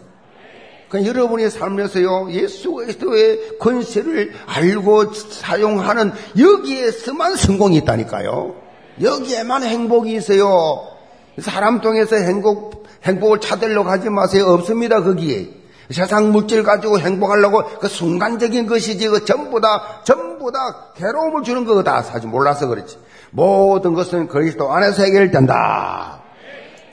그러니까 0.87 1.09
여러분의 1.09 1.49
삶에서요, 1.49 2.29
예수 2.31 2.71
그리스도의 2.71 3.57
권세를 3.57 4.33
알고 4.45 5.13
사용하는 5.13 6.11
여기에서만 6.39 7.35
성공이 7.35 7.77
있다니까요. 7.77 8.55
여기에만 9.01 9.63
행복이 9.63 10.13
있어요. 10.13 10.87
사람 11.39 11.81
통해서 11.81 12.15
행복, 12.15 12.85
행복을 13.03 13.39
찾으려고 13.39 13.89
하지 13.89 14.11
마세요. 14.11 14.45
없습니다, 14.49 15.01
거기에. 15.01 15.49
세상 15.91 16.31
물질 16.31 16.63
가지고 16.63 16.99
행복하려고 16.99 17.63
그 17.79 17.87
순간적인 17.87 18.67
것이지, 18.67 19.07
그 19.09 19.25
전부 19.25 19.61
다, 19.61 20.01
전부 20.03 20.51
다 20.51 20.59
괴로움을 20.95 21.43
주는 21.43 21.65
거다. 21.65 22.01
사실 22.01 22.29
몰라서 22.29 22.67
그렇지. 22.67 22.97
모든 23.31 23.93
것은 23.93 24.27
그리스도 24.27 24.71
안에서 24.71 25.03
해결된다. 25.03 26.21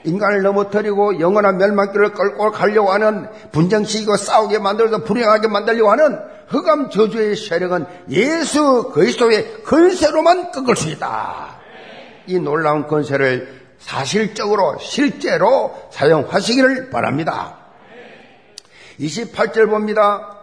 인간을 0.04 0.42
넘어뜨리고 0.42 1.20
영원한 1.20 1.58
멸망길을 1.58 2.12
끌고 2.12 2.50
가려고 2.50 2.90
하는 2.90 3.28
분정시키고 3.52 4.16
싸우게 4.16 4.58
만들어서 4.58 5.04
불행하게 5.04 5.49
만들려고 5.49 5.90
하는 5.92 6.18
흑암 6.49 6.90
저주의 6.90 7.37
세력은 7.37 7.87
예수 8.11 8.90
그리스도의 8.92 9.62
건세로만 9.62 10.50
꺾을 10.50 10.76
수 10.76 10.88
있다. 10.90 11.61
이 12.26 12.38
놀라운 12.38 12.87
건세를 12.87 13.62
사실적으로 13.78 14.76
실제로 14.80 15.75
사용하시기를 15.90 16.90
바랍니다. 16.90 17.62
28절 19.02 19.68
봅니다. 19.68 20.38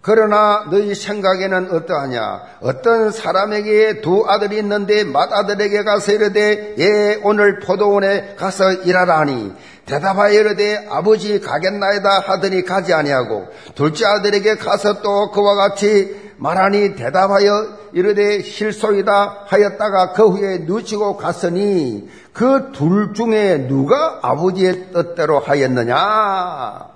그러나 0.00 0.66
너희 0.70 0.94
생각에는 0.94 1.72
어떠하냐? 1.72 2.42
어떤 2.60 3.10
사람에게 3.10 4.02
두 4.02 4.24
아들이 4.28 4.58
있는데 4.58 5.02
맏아들에게 5.02 5.82
가서 5.82 6.12
이르되 6.12 6.76
예 6.78 7.20
오늘 7.24 7.58
포도원에 7.58 8.36
가서 8.36 8.72
일하라 8.72 9.18
하니 9.18 9.52
대답하여 9.84 10.32
이르되 10.38 10.86
아버지 10.88 11.40
가겠나이다 11.40 12.20
하더니 12.20 12.62
가지 12.62 12.94
아니하고 12.94 13.48
둘째 13.74 14.06
아들에게 14.06 14.56
가서 14.58 15.02
또 15.02 15.32
그와 15.32 15.56
같이 15.56 16.32
말하니 16.36 16.94
대답하여 16.94 17.76
이르되 17.92 18.42
실소이다 18.42 19.46
하였다가 19.46 20.12
그 20.12 20.28
후에 20.28 20.58
누치고 20.58 21.16
갔으니 21.16 22.08
그 22.32 22.70
둘 22.72 23.12
중에 23.14 23.66
누가 23.66 24.20
아버지의 24.22 24.92
뜻대로 24.92 25.40
하였느냐? 25.40 26.95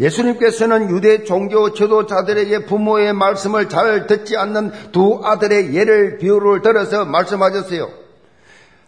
예수님께서는 0.00 0.90
유대 0.90 1.24
종교 1.24 1.72
지도자들에게 1.72 2.66
부모의 2.66 3.12
말씀을 3.14 3.68
잘 3.68 4.06
듣지 4.06 4.36
않는 4.36 4.72
두 4.92 5.20
아들의 5.24 5.74
예를 5.74 6.18
비유를 6.18 6.62
들어서 6.62 7.04
말씀하셨어요. 7.04 7.90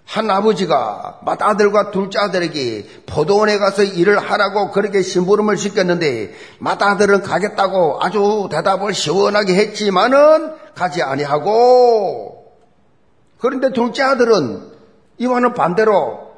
한 0.05 0.29
아버지가 0.29 1.21
맏아들과 1.25 1.93
둘째 1.93 2.19
아들에게 2.19 2.85
포도원에 3.07 3.59
가서 3.59 3.85
일을 3.85 4.19
하라고 4.19 4.73
그렇게 4.73 5.03
심부름을 5.03 5.57
시켰는데 5.57 6.35
맏아들은 6.59 7.23
가겠다고 7.23 7.99
아주 8.03 8.49
대답을 8.51 8.93
시원하게 8.93 9.55
했지만은 9.55 10.53
가지 10.75 11.03
아니하고 11.03 12.45
그런데 13.39 13.73
둘째 13.73 14.03
아들은 14.03 14.73
이와는 15.19 15.55
반대로 15.55 16.30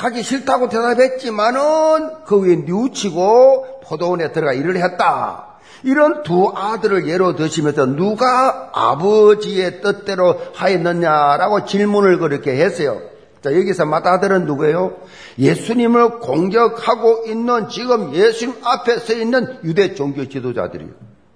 가기 0.00 0.22
싫다고 0.22 0.70
대답했지만은 0.70 2.24
그 2.24 2.40
위에 2.40 2.56
뉘우치고 2.56 3.80
포도원에 3.84 4.32
들어가 4.32 4.54
일을 4.54 4.82
했다. 4.82 5.58
이런 5.82 6.22
두 6.22 6.50
아들을 6.54 7.06
예로 7.06 7.36
드시면서 7.36 7.84
누가 7.84 8.70
아버지의 8.72 9.82
뜻대로 9.82 10.40
하였느냐라고 10.54 11.66
질문을 11.66 12.18
그렇게 12.18 12.52
했어요. 12.52 13.02
자, 13.42 13.54
여기서 13.54 13.84
맏아들은 13.84 14.46
누구예요? 14.46 14.96
예수님을 15.38 16.20
공격하고 16.20 17.24
있는 17.26 17.68
지금 17.68 18.14
예수님 18.14 18.54
앞에 18.62 19.00
서 19.00 19.12
있는 19.12 19.58
유대 19.64 19.94
종교 19.94 20.26
지도자들이에요. 20.26 20.92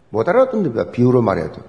못 0.08 0.26
알아듣는다. 0.26 0.90
비유로 0.90 1.20
말해도. 1.20 1.60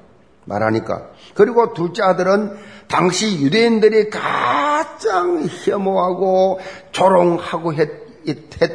말하니까. 0.46 1.10
그리고 1.34 1.74
둘째 1.74 2.04
아들은 2.04 2.58
당시 2.88 3.42
유대인들이 3.42 4.10
가장 4.10 5.48
혐오하고 5.66 6.60
조롱하고 6.92 7.74
했, 7.74 8.06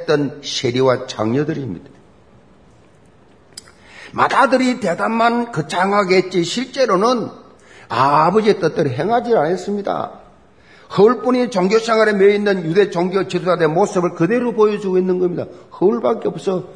던 0.07 0.41
세리와 0.45 1.07
장녀들입니다. 1.07 1.91
맏아들이 4.13 4.81
대답만 4.81 5.53
거창하게 5.53 6.17
했지 6.17 6.45
실제로는 6.45 7.29
아버지의 7.89 8.61
뜻대로 8.61 8.91
행하지 8.91 9.35
않았습니다. 9.35 10.21
허울뿐이 10.97 11.51
종교생활에 11.51 12.13
매여 12.13 12.31
있는 12.31 12.65
유대 12.65 12.91
종교 12.91 13.27
지도자들의 13.29 13.69
모습을 13.69 14.15
그대로 14.15 14.53
보여주고 14.53 14.99
있는 14.99 15.21
겁니다. 15.21 15.47
허울밖에 15.81 16.29
없어. 16.29 16.69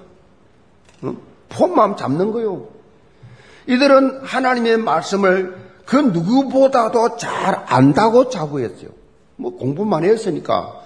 응? 1.03 1.19
폼만 1.49 1.97
잡는 1.97 2.31
거요. 2.33 2.74
이들은 3.67 4.21
하나님의 4.23 4.79
말씀을 4.79 5.57
그 5.87 5.97
누구보다도 5.97 7.17
잘 7.17 7.65
안다고 7.67 8.29
자부했어요. 8.31 8.89
뭐 9.37 9.57
공부만 9.57 10.05
했으니까 10.05 10.81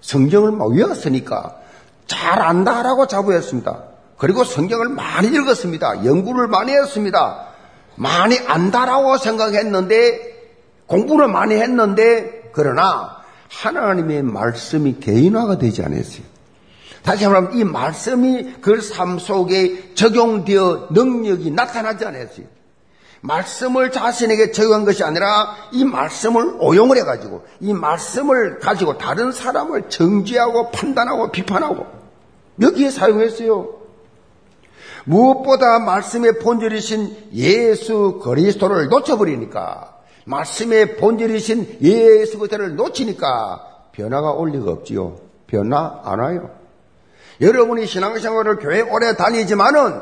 성경을 0.00 0.52
막 0.52 0.68
외웠으니까 0.70 1.56
잘 2.06 2.40
안다라고 2.40 3.06
자부했습니다. 3.06 3.82
그리고 4.18 4.44
성경을 4.44 4.88
많이 4.88 5.28
읽었습니다. 5.28 6.04
연구를 6.04 6.46
많이 6.46 6.72
했습니다. 6.72 7.48
많이 7.96 8.38
안다라고 8.38 9.16
생각했는데 9.16 10.34
공부를 10.86 11.28
많이 11.28 11.54
했는데 11.54 12.50
그러나 12.52 13.18
하나님의 13.48 14.22
말씀이 14.22 14.98
개인화가 15.00 15.58
되지 15.58 15.82
않았어요. 15.82 16.33
다시 17.04 17.26
말하면 17.26 17.52
이 17.54 17.64
말씀이 17.64 18.54
그 18.60 18.80
삶 18.80 19.18
속에 19.18 19.94
적용되어 19.94 20.88
능력이 20.90 21.50
나타나지 21.50 22.04
않았어요. 22.04 22.46
말씀을 23.20 23.90
자신에게 23.90 24.52
적용한 24.52 24.84
것이 24.84 25.02
아니라 25.02 25.56
이 25.72 25.84
말씀을 25.84 26.56
오용을 26.60 26.98
해가지고 26.98 27.44
이 27.60 27.72
말씀을 27.72 28.58
가지고 28.58 28.98
다른 28.98 29.32
사람을 29.32 29.88
정지하고 29.88 30.70
판단하고 30.70 31.30
비판하고 31.30 31.86
여기에 32.60 32.90
사용했어요. 32.90 33.80
무엇보다 35.06 35.78
말씀의 35.80 36.38
본질이신 36.38 37.30
예수 37.34 38.20
그리스도를 38.22 38.88
놓쳐버리니까 38.88 39.94
말씀의 40.26 40.96
본질이신 40.96 41.78
예수 41.82 42.38
그리스도를 42.38 42.76
놓치니까 42.76 43.88
변화가 43.92 44.32
올 44.32 44.50
리가 44.50 44.70
없지요. 44.70 45.16
변화 45.46 46.00
안 46.04 46.20
와요. 46.20 46.63
여러분이 47.40 47.86
신앙생활을 47.86 48.56
교회 48.56 48.80
오래 48.80 49.14
다니지만은 49.16 50.00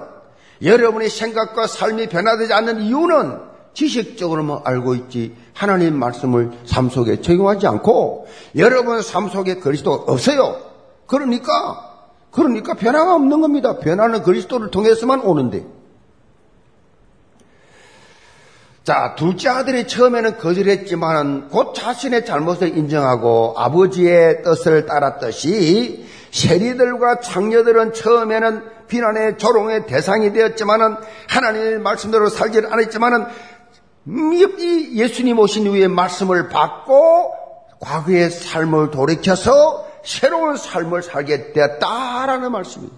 여러분의 0.63 1.11
생각과 1.11 1.67
삶이 1.67 2.09
변화되지 2.09 2.53
않는 2.53 2.83
이유는 2.83 3.39
지식적으로만 3.75 4.61
알고 4.65 4.95
있지 4.95 5.35
하나님 5.55 5.99
말씀을 5.99 6.53
삶 6.67 6.91
속에 6.91 7.21
적용하지 7.21 7.67
않고 7.67 8.27
여러분 8.57 9.01
삶 9.03 9.29
속에 9.29 9.57
그리스도 9.57 9.93
없어요. 9.93 10.59
그러니까 11.07 11.93
그러니까 12.31 12.75
변화가 12.75 13.15
없는 13.15 13.41
겁니다. 13.41 13.79
변화는 13.79 14.23
그리스도를 14.23 14.71
통해서만 14.71 15.21
오는데. 15.21 15.65
자, 18.85 19.15
둘째 19.17 19.49
아들이 19.49 19.87
처음에는 19.87 20.39
거절했지만 20.39 21.51
곧 21.51 21.73
자신의 21.73 22.25
잘못을 22.27 22.77
인정하고 22.77 23.55
아버지의 23.57 24.43
뜻을 24.43 24.87
따랐듯이 24.87 26.05
세리들과 26.33 27.21
장녀들은 27.21 27.93
처음에는 27.93 28.65
비난의 28.89 29.39
조롱의 29.39 29.87
대상이 29.87 30.33
되었지만은 30.33 30.97
하나님의 31.29 31.79
말씀대로 31.79 32.29
살지 32.29 32.63
않았지만은 32.71 33.27
이 34.07 34.99
예수님 34.99 35.39
오신 35.39 35.67
후에 35.69 35.87
말씀을 35.89 36.49
받고 36.49 37.35
과거의 37.81 38.31
삶을 38.31 38.91
돌이켜서 38.91 39.87
새로운 40.05 40.57
삶을 40.57 41.03
살게 41.03 41.53
되었다라는 41.53 42.51
말씀입니다. 42.51 42.97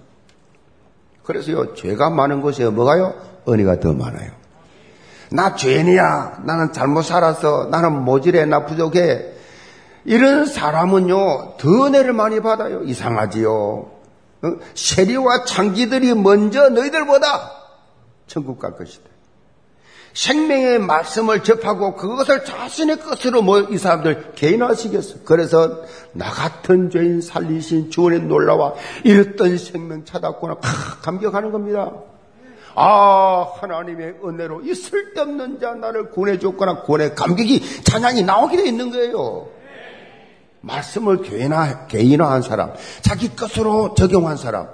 그래서요, 1.24 1.74
죄가 1.74 2.10
많은 2.10 2.40
곳에 2.40 2.68
뭐가요? 2.68 3.14
은혜가 3.48 3.80
더 3.80 3.92
많아요. 3.92 4.30
나 5.30 5.54
죄인이야. 5.54 6.42
나는 6.44 6.72
잘못 6.72 7.02
살았어. 7.02 7.68
나는 7.70 8.04
모질해. 8.04 8.44
나 8.44 8.64
부족해. 8.66 9.33
이런 10.04 10.46
사람은요, 10.46 11.56
더 11.58 11.86
은혜를 11.86 12.12
많이 12.12 12.40
받아요. 12.40 12.82
이상하지요. 12.82 13.50
어? 13.52 14.56
세리와 14.74 15.44
창기들이 15.44 16.14
먼저 16.14 16.68
너희들보다 16.68 17.52
천국 18.26 18.58
갈 18.58 18.76
것이다. 18.76 19.14
생명의 20.12 20.78
말씀을 20.78 21.42
접하고 21.42 21.96
그것을 21.96 22.44
자신의 22.44 23.00
것으로 23.00 23.42
뭐이 23.42 23.76
사람들 23.78 24.32
개인화시켰어. 24.36 25.24
그래서 25.24 25.82
나 26.12 26.30
같은 26.30 26.88
죄인 26.88 27.20
살리신 27.20 27.90
주원의 27.90 28.20
놀라와 28.20 28.74
이랬던 29.02 29.58
생명 29.58 30.04
찾았구나. 30.04 30.56
팍 30.56 31.02
감격하는 31.02 31.50
겁니다. 31.50 31.90
아, 32.76 33.52
하나님의 33.60 34.16
은혜로 34.24 34.62
이 34.62 34.74
쓸데없는 34.74 35.60
자 35.60 35.74
나를 35.74 36.10
구해줬거나 36.10 36.82
구원의 36.82 37.16
감격이 37.16 37.82
찬양이 37.82 38.22
나오게 38.22 38.56
돼 38.56 38.68
있는 38.68 38.90
거예요. 38.92 39.48
말씀을 40.64 41.22
개인화, 41.22 41.86
개인화한 41.86 42.42
사람, 42.42 42.72
자기 43.02 43.34
것으로 43.36 43.94
적용한 43.94 44.36
사람, 44.36 44.68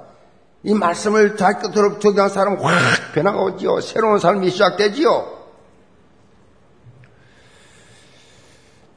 이 0.63 0.73
말씀을 0.73 1.37
자기 1.37 1.63
것으로 1.63 1.99
적용한 1.99 2.29
사람 2.31 2.59
확 2.61 2.73
변화가 3.15 3.43
오지요. 3.43 3.81
새로운 3.81 4.19
삶이 4.19 4.51
시작되지요. 4.51 5.41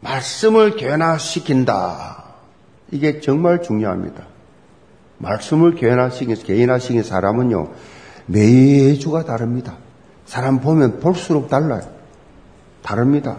말씀을 0.01 0.75
개인화시킨다. 0.75 2.25
이게 2.91 3.21
정말 3.21 3.63
중요합니다. 3.63 4.25
말씀을 5.17 5.75
개인화시킨, 5.75 6.35
개인화시킨 6.35 7.01
사람은요, 7.01 7.71
매주가 8.27 9.23
다릅니다. 9.23 9.77
사람 10.25 10.59
보면 10.59 10.99
볼수록 10.99 11.49
달라요. 11.49 11.81
다릅니다. 12.81 13.37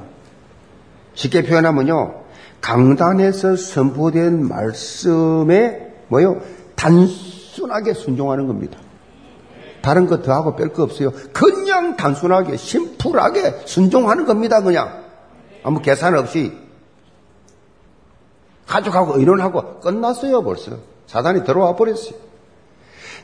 쉽게 1.14 1.42
표현하면요, 1.42 2.23
강단에서 2.64 3.56
선포된 3.56 4.48
말씀에 4.48 5.92
뭐요? 6.08 6.40
단순하게 6.76 7.92
순종하는 7.92 8.46
겁니다. 8.46 8.78
다른 9.82 10.06
거 10.06 10.22
더하고 10.22 10.56
뺄 10.56 10.72
거 10.72 10.82
없어요. 10.82 11.12
그냥 11.34 11.98
단순하게, 11.98 12.56
심플하게 12.56 13.64
순종하는 13.66 14.24
겁니다, 14.24 14.62
그냥. 14.62 15.04
아무 15.62 15.82
계산 15.82 16.16
없이. 16.16 16.58
가족하고 18.66 19.18
의논하고 19.18 19.80
끝났어요, 19.80 20.42
벌써. 20.42 20.78
사단이 21.06 21.44
들어와 21.44 21.76
버렸어요. 21.76 22.14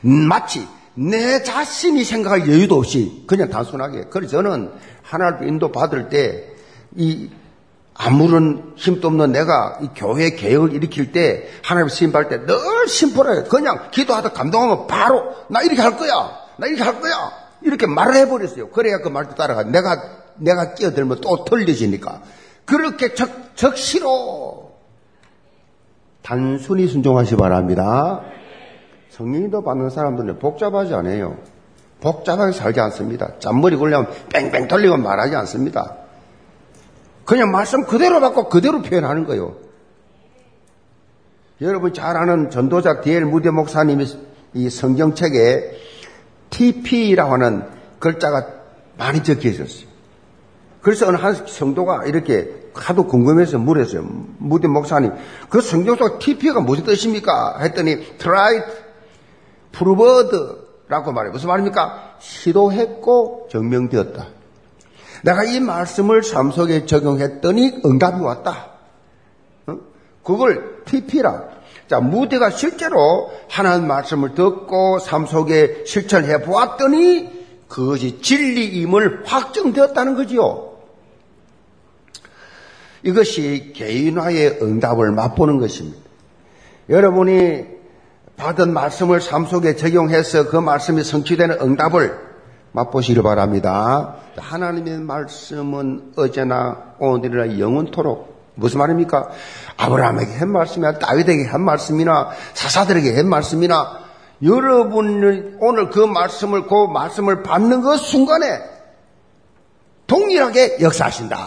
마치 0.01 0.67
내 0.93 1.41
자신이 1.41 2.03
생각할 2.03 2.41
여유도 2.47 2.77
없이 2.77 3.23
그냥 3.25 3.49
단순하게. 3.49 4.05
그래서 4.11 4.33
저는 4.33 4.71
하나님 5.01 5.47
인도 5.47 5.71
받을 5.71 6.09
때 6.09 6.51
이 6.95 7.29
아무런 7.93 8.73
힘도 8.75 9.09
없는 9.09 9.31
내가 9.31 9.79
이 9.81 9.89
교회 9.95 10.31
개혁을 10.31 10.73
일으킬 10.73 11.11
때 11.11 11.47
하나님 11.63 11.89
쓰임받을 11.89 12.29
때늘 12.29 12.87
심플하게 12.87 13.43
그냥 13.49 13.89
기도하다 13.91 14.29
감동하면 14.29 14.87
바로 14.87 15.35
나 15.49 15.61
이렇게 15.61 15.81
할 15.81 15.97
거야. 15.97 16.31
나 16.57 16.67
이렇게 16.67 16.83
할 16.83 16.99
거야. 17.01 17.31
이렇게 17.61 17.85
말을 17.85 18.15
해버렸어요. 18.15 18.69
그래야 18.69 18.99
그 18.99 19.09
말도 19.09 19.35
따라가. 19.35 19.63
내가, 19.63 20.01
내가 20.37 20.73
끼어들면 20.73 21.21
또 21.21 21.43
틀려지니까. 21.45 22.21
그렇게 22.65 23.13
적, 23.13 23.55
적시로 23.55 24.71
단순히 26.21 26.87
순종하시 26.87 27.35
바랍니다. 27.35 28.21
성령이도 29.09 29.63
받는 29.63 29.89
사람들은 29.89 30.39
복잡하지 30.39 30.93
않아요. 30.93 31.37
복잡하게 31.99 32.53
살지 32.53 32.79
않습니다. 32.79 33.33
잔머리 33.39 33.75
굴려면 33.75 34.09
뺑뺑 34.29 34.67
돌리고 34.67 34.97
말하지 34.97 35.35
않습니다. 35.35 35.97
그냥 37.31 37.49
말씀 37.49 37.85
그대로 37.85 38.19
받고 38.19 38.49
그대로 38.49 38.81
표현하는 38.81 39.23
거예요. 39.23 39.55
여러분 41.61 41.93
잘 41.93 42.17
아는 42.17 42.49
전도자 42.49 42.99
디엘 42.99 43.23
무대 43.23 43.49
목사님이 43.51 44.05
이 44.53 44.69
성경책에 44.69 45.79
TP라고 46.49 47.31
하는 47.31 47.63
글자가 47.99 48.47
많이 48.97 49.23
적혀 49.23 49.47
있었어요. 49.47 49.87
그래서 50.81 51.07
어느 51.07 51.15
한 51.15 51.47
성도가 51.47 52.03
이렇게 52.03 52.69
하도 52.73 53.07
궁금해서 53.07 53.59
물었어요. 53.59 54.03
무대 54.37 54.67
목사님, 54.67 55.13
그 55.47 55.61
성경 55.61 55.95
속 55.95 56.19
TP가 56.19 56.59
무슨 56.59 56.83
뜻입니까? 56.83 57.59
했더니 57.61 58.17
tried, 58.17 58.65
proved,라고 59.71 61.13
말해요. 61.13 61.31
무슨 61.31 61.47
말입니까? 61.47 62.17
시도했고 62.19 63.47
증명되었다. 63.49 64.40
내가 65.23 65.43
이 65.43 65.59
말씀을 65.59 66.23
삶 66.23 66.51
속에 66.51 66.85
적용했더니 66.85 67.81
응답이 67.85 68.21
왔다. 68.21 68.71
그걸 70.23 70.83
TP라. 70.85 71.49
자, 71.87 71.99
무대가 71.99 72.49
실제로 72.49 73.31
하나님 73.49 73.87
말씀을 73.87 74.33
듣고 74.33 74.99
삶 74.99 75.25
속에 75.25 75.83
실천해 75.85 76.41
보았더니 76.41 77.41
그것이 77.67 78.21
진리임을 78.21 79.23
확정되었다는 79.25 80.15
거지요. 80.15 80.71
이것이 83.03 83.73
개인화의 83.75 84.59
응답을 84.61 85.11
맛보는 85.11 85.57
것입니다. 85.57 85.99
여러분이 86.89 87.65
받은 88.37 88.73
말씀을 88.73 89.21
삶 89.21 89.45
속에 89.45 89.75
적용해서 89.75 90.49
그 90.49 90.57
말씀이 90.57 91.03
성취되는 91.03 91.59
응답을 91.61 92.30
맛보시기 92.71 93.21
바랍니다. 93.21 94.15
하나님의 94.37 94.99
말씀은 94.99 96.13
어제나 96.15 96.95
오늘이나 96.99 97.59
영원토록 97.59 98.31
무슨 98.55 98.79
말입니까? 98.79 99.29
아브라함에게 99.77 100.37
한 100.37 100.51
말씀이나 100.51 100.99
다윗에게 100.99 101.45
한 101.45 101.61
말씀이나 101.61 102.29
사사들에게 102.53 103.15
한 103.15 103.27
말씀이나 103.27 103.99
여러분이 104.43 105.55
오늘 105.59 105.89
그 105.89 105.99
말씀을 105.99 106.67
그 106.67 106.87
말씀을 106.87 107.43
받는 107.43 107.81
그 107.81 107.97
순간에 107.97 108.45
동일하게 110.07 110.77
역사하신다. 110.81 111.37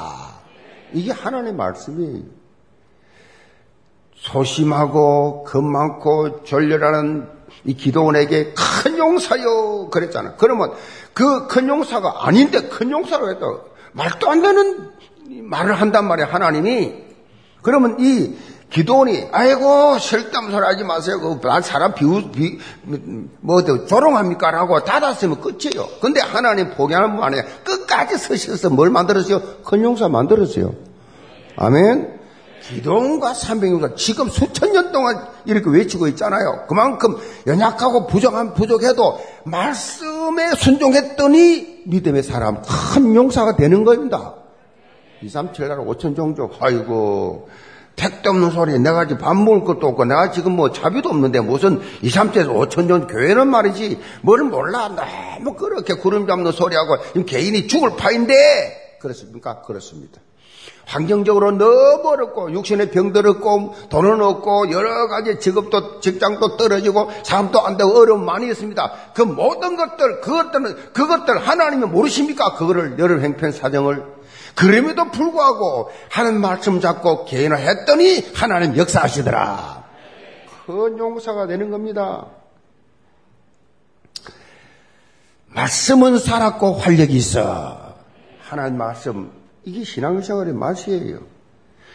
이게 0.93 1.13
하나님의 1.13 1.55
말씀이에요. 1.55 2.23
소심하고 4.15 5.45
겁 5.45 5.63
많고 5.63 6.45
졸렬하는 6.45 7.29
이 7.65 7.75
기도원에게 7.75 8.55
큰 8.55 8.99
용사요 8.99 9.91
그랬잖아. 9.91 10.35
그러면 10.37 10.73
그 11.15 11.47
큰 11.47 11.69
용사가 11.69 12.27
아닌데 12.27 12.61
큰 12.69 12.91
용사라고 12.91 13.31
했다. 13.31 13.47
말도 13.93 14.29
안 14.29 14.43
되는 14.43 14.91
말을 15.43 15.75
한단 15.81 16.07
말이야 16.09 16.27
하나님이. 16.27 16.93
그러면 17.63 17.97
이 18.01 18.35
기도원이 18.71 19.29
아이고 19.31 19.99
소리 19.99 20.25
하지 20.25 20.83
마세요. 20.83 21.21
그 21.21 21.41
사람 21.63 21.95
비우 21.95 22.31
비, 22.33 22.59
뭐 23.41 23.63
조롱합니까? 23.87 24.51
라고 24.51 24.83
닫았으면 24.83 25.41
끝이에요. 25.41 25.89
근데 26.01 26.21
하나님 26.21 26.71
포기하는 26.71 27.15
분 27.15 27.25
아니에요. 27.25 27.45
끝까지 27.63 28.19
서셔서 28.19 28.71
뭘 28.71 28.91
만들었어요? 28.91 29.41
큰 29.65 29.83
용사 29.85 30.09
만들었어요. 30.09 30.75
아멘. 31.57 32.24
기도원과 32.69 33.33
300용사 33.33 33.97
지금 33.97 34.29
수천 34.29 34.73
년 34.73 34.93
동안 34.93 35.27
이렇게 35.45 35.69
외치고 35.71 36.09
있잖아요. 36.09 36.65
그만큼 36.69 37.17
연약하고 37.47 38.07
부정한 38.07 38.55
부족해도 38.55 39.21
말씀에 39.45 40.55
순종했더니 40.57 41.83
믿음의 41.87 42.23
사람 42.23 42.63
큰 42.63 43.15
용사가 43.15 43.57
되는 43.57 43.85
겁니다. 43.85 44.35
2, 45.23 45.29
3, 45.29 45.53
7, 45.53 45.69
8, 45.69 45.79
5천 45.79 46.17
종족. 46.17 46.57
아이고 46.61 47.49
택도 47.97 48.31
없는 48.31 48.51
소리. 48.51 48.79
내가 48.79 49.07
지금 49.07 49.23
밥 49.23 49.37
먹을 49.37 49.65
것도 49.65 49.87
없고, 49.87 50.05
내가 50.05 50.31
지금 50.31 50.57
뭐 50.57 50.73
자비도 50.73 51.09
없는데 51.09 51.41
무슨 51.41 51.81
2, 52.03 52.09
3천에서 52.09 52.49
5천 52.49 52.89
전 52.89 53.07
교회는 53.07 53.49
말이지. 53.49 54.01
뭘 54.23 54.43
몰라. 54.43 54.89
너무 54.89 55.55
그렇게 55.55 55.95
구름 55.95 56.27
잡는 56.27 56.53
소리하고, 56.53 56.97
개인이 57.25 57.69
죽을 57.69 57.97
파인데. 57.97 58.99
그렇습니까? 59.01 59.63
그렇습니다. 59.63 60.21
환경적으로 60.87 61.53
너무 61.53 62.03
어렵고, 62.09 62.53
육신의 62.53 62.91
병들 62.91 63.27
없고, 63.27 63.75
돈은 63.89 64.21
없고, 64.21 64.71
여러 64.71 65.09
가지 65.09 65.41
직업도, 65.41 66.01
직장도 66.01 66.57
떨어지고, 66.57 67.11
삶도 67.23 67.61
안 67.61 67.77
되고, 67.77 67.99
어려움 67.99 68.25
많이 68.25 68.49
있습니다. 68.49 68.93
그 69.15 69.23
모든 69.23 69.77
것들, 69.77 70.21
그것들은, 70.21 70.93
그것들 70.93 71.39
하나님이 71.39 71.87
모르십니까? 71.87 72.55
그거를, 72.55 72.99
여러 72.99 73.19
행편 73.19 73.51
사정을. 73.51 74.15
그럼에도 74.55 75.11
불구하고 75.11 75.91
하는 76.11 76.41
말씀 76.41 76.81
잡고 76.81 77.25
개인을 77.25 77.59
했더니 77.59 78.25
하나님 78.35 78.77
역사하시더라. 78.77 79.85
큰 80.67 80.99
용사가 80.99 81.47
되는 81.47 81.71
겁니다. 81.71 82.27
말씀은 85.49 86.19
살았고 86.19 86.75
활력이 86.75 87.15
있어. 87.15 87.95
하나님 88.43 88.79
말씀 88.79 89.44
이게 89.65 89.85
신앙생활의 89.85 90.55
맛이에요. 90.55 91.19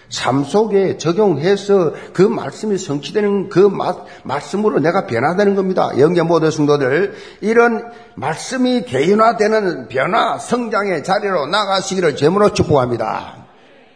삶 0.10 0.44
속에 0.44 0.98
적용해서 0.98 1.94
그 2.14 2.24
말씀이 2.24 2.80
성취되는 2.80 3.50
그 3.50 3.60
마, 3.60 3.96
말씀으로 4.24 4.80
내가 4.80 5.06
변화되는 5.06 5.56
겁니다. 5.56 5.92
영계 6.00 6.24
모든 6.24 6.50
성도들 6.50 7.14
이런 7.42 7.92
말씀이 8.16 8.86
개인화되는 8.86 9.88
변화 9.88 10.40
성장의 10.40 11.04
자리로 11.04 11.46
나가시기를 11.46 12.16
제물로 12.16 12.54
축복합니다. 12.54 13.46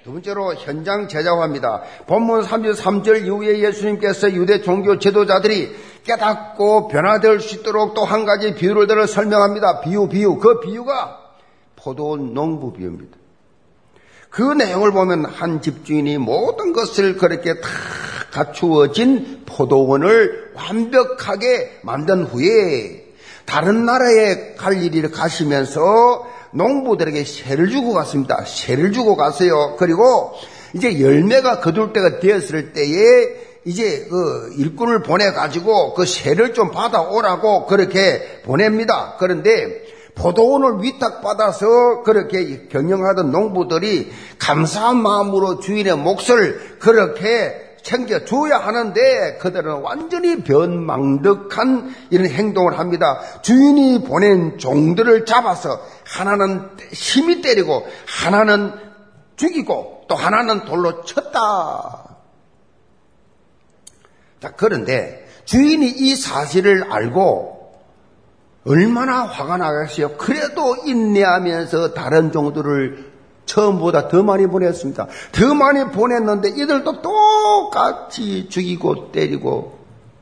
두 0.03 0.11
번째로 0.11 0.53
현장 0.53 1.07
제자화입니다. 1.07 1.81
본문 2.05 2.41
33절 2.41 3.25
이후에 3.25 3.59
예수님께서 3.59 4.33
유대 4.33 4.61
종교 4.61 4.99
지도자들이 4.99 5.71
깨닫고 6.03 6.89
변화될 6.89 7.39
수 7.39 7.55
있도록 7.55 7.95
또 7.95 8.03
한 8.03 8.25
가지 8.25 8.53
비유를 8.53 8.85
들어 8.85 9.07
설명합니다. 9.07 9.79
비유, 9.81 10.07
비유. 10.09 10.37
그 10.37 10.59
비유가 10.59 11.17
포도원 11.75 12.33
농부 12.33 12.73
비유입니다. 12.73 13.22
그 14.33 14.41
내용을 14.41 14.91
보면 14.91 15.25
한 15.25 15.61
집주인이 15.61 16.17
모든 16.17 16.73
것을 16.73 17.17
그렇게 17.17 17.61
다 17.61 17.69
갖추어진 18.31 19.43
포도원을 19.45 20.53
완벽하게 20.55 21.81
만든 21.83 22.23
후에 22.23 23.13
다른 23.45 23.85
나라에 23.85 24.55
갈 24.55 24.81
일을 24.81 25.11
가시면서 25.11 26.27
농부들에게 26.51 27.23
세를 27.23 27.69
주고 27.69 27.93
갔습니다. 27.93 28.43
세를 28.43 28.91
주고 28.91 29.15
갔어요. 29.15 29.75
그리고 29.77 30.33
이제 30.73 30.99
열매가 30.99 31.59
거둘 31.59 31.93
때가 31.93 32.19
되었을 32.19 32.73
때에 32.73 33.43
이제 33.65 34.07
그 34.09 34.51
일꾼을 34.57 35.03
보내 35.03 35.31
가지고 35.31 35.93
그 35.93 36.07
세를 36.07 36.55
좀 36.55 36.71
받아오라고 36.71 37.67
그렇게 37.67 38.41
보냅니다. 38.43 39.15
그런데 39.19 39.82
포도원을 40.15 40.83
위탁받아서 40.83 42.03
그렇게 42.03 42.67
경영하던 42.67 43.31
농부들이 43.31 44.11
감사한 44.39 45.01
마음으로 45.01 45.59
주인의 45.59 45.97
몫을 45.97 46.77
그렇게 46.79 47.73
챙겨줘야 47.83 48.59
하는데 48.59 49.37
그들은 49.39 49.81
완전히 49.81 50.43
변망덕한 50.43 51.93
이런 52.09 52.27
행동을 52.27 52.79
합니다. 52.79 53.19
주인이 53.41 54.03
보낸 54.03 54.57
종들을 54.57 55.25
잡아서 55.25 55.81
하나는 56.05 56.69
힘이 56.91 57.41
때리고 57.41 57.85
하나는 58.07 58.73
죽이고 59.35 60.05
또 60.07 60.15
하나는 60.15 60.65
돌로 60.65 61.03
쳤다. 61.03 62.17
자, 64.41 64.51
그런데 64.55 65.27
주인이 65.45 65.85
이 65.87 66.15
사실을 66.15 66.91
알고 66.91 67.62
얼마나 68.65 69.23
화가 69.23 69.57
나겠어요. 69.57 70.17
그래도 70.17 70.75
인내하면서 70.85 71.93
다른 71.93 72.31
종들을 72.31 73.11
처음보다 73.45 74.07
더 74.07 74.23
많이 74.23 74.47
보냈습니다. 74.47 75.07
더 75.33 75.53
많이 75.53 75.83
보냈는데 75.91 76.49
이들도 76.49 77.01
똑같이 77.01 78.47
죽이고 78.49 79.11
때리고 79.11 79.79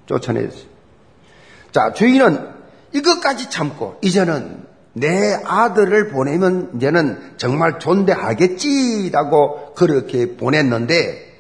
쫓아냈어요. 0.08 0.72
자, 1.72 1.94
주인은 1.94 2.50
이것까지 2.94 3.50
참고 3.50 3.98
이제는 4.02 4.66
내 4.94 5.40
아들을 5.46 6.10
보내면 6.10 6.72
이제는 6.76 7.36
정말 7.38 7.80
존대하겠지라고 7.80 9.74
그렇게 9.76 10.36
보냈는데 10.36 11.32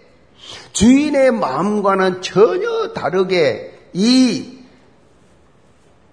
주인의 0.72 1.32
마음과는 1.32 2.22
전혀 2.22 2.94
다르게 2.94 3.90
이 3.94 4.61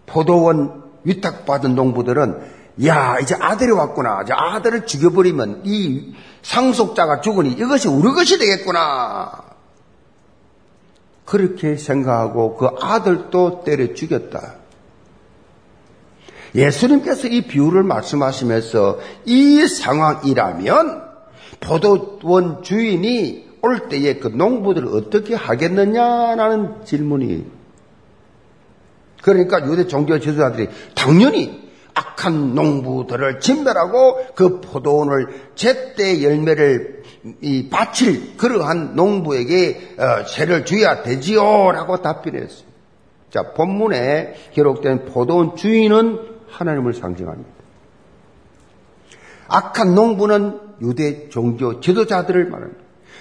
포도원 0.09 0.83
위탁받은 1.05 1.75
농부들은 1.75 2.59
야 2.87 3.19
이제 3.21 3.37
아들이 3.39 3.73
왔구나 3.73 4.23
이제 4.23 4.33
아들을 4.33 4.87
죽여버리면 4.87 5.63
이 5.65 6.15
상속자가 6.43 7.21
죽으니 7.21 7.53
이것이 7.53 7.89
우리 7.89 8.13
것이 8.13 8.39
되겠구나 8.39 9.49
그렇게 11.29 11.77
생각하고 11.77 12.57
그 12.57 12.71
아들도 12.81 13.63
때려 13.63 13.93
죽였다. 13.93 14.55
예수님께서 16.55 17.29
이 17.29 17.43
비유를 17.43 17.83
말씀하시면서 17.83 18.99
이 19.27 19.67
상황이라면 19.67 21.03
포도원 21.61 22.63
주인이 22.63 23.47
올 23.61 23.89
때에 23.91 24.15
그 24.15 24.29
농부들을 24.29 24.89
어떻게 24.89 25.35
하겠느냐라는 25.35 26.87
질문이 26.87 27.58
그러니까 29.23 29.67
유대 29.67 29.87
종교 29.87 30.19
지도자들이 30.19 30.69
당연히 30.95 31.69
악한 31.95 32.55
농부들을 32.55 33.41
진멸하고 33.41 34.35
그 34.35 34.61
포도원을 34.61 35.51
제때 35.55 36.23
열매를 36.23 37.03
이 37.41 37.69
바칠 37.69 38.37
그러한 38.37 38.95
농부에게 38.95 39.97
어, 39.99 40.25
세를 40.27 40.65
줘야 40.65 41.03
되지요라고 41.03 42.03
답변했어요. 42.03 42.69
자 43.31 43.53
본문에 43.55 44.35
기록된 44.53 45.07
포도원 45.07 45.57
주인은 45.57 46.21
하나님을 46.49 46.95
상징합니다. 46.95 47.51
악한 49.49 49.95
농부는 49.95 50.61
유대 50.83 51.29
종교 51.29 51.81
지도자들을 51.81 52.49
말합니다. 52.49 52.81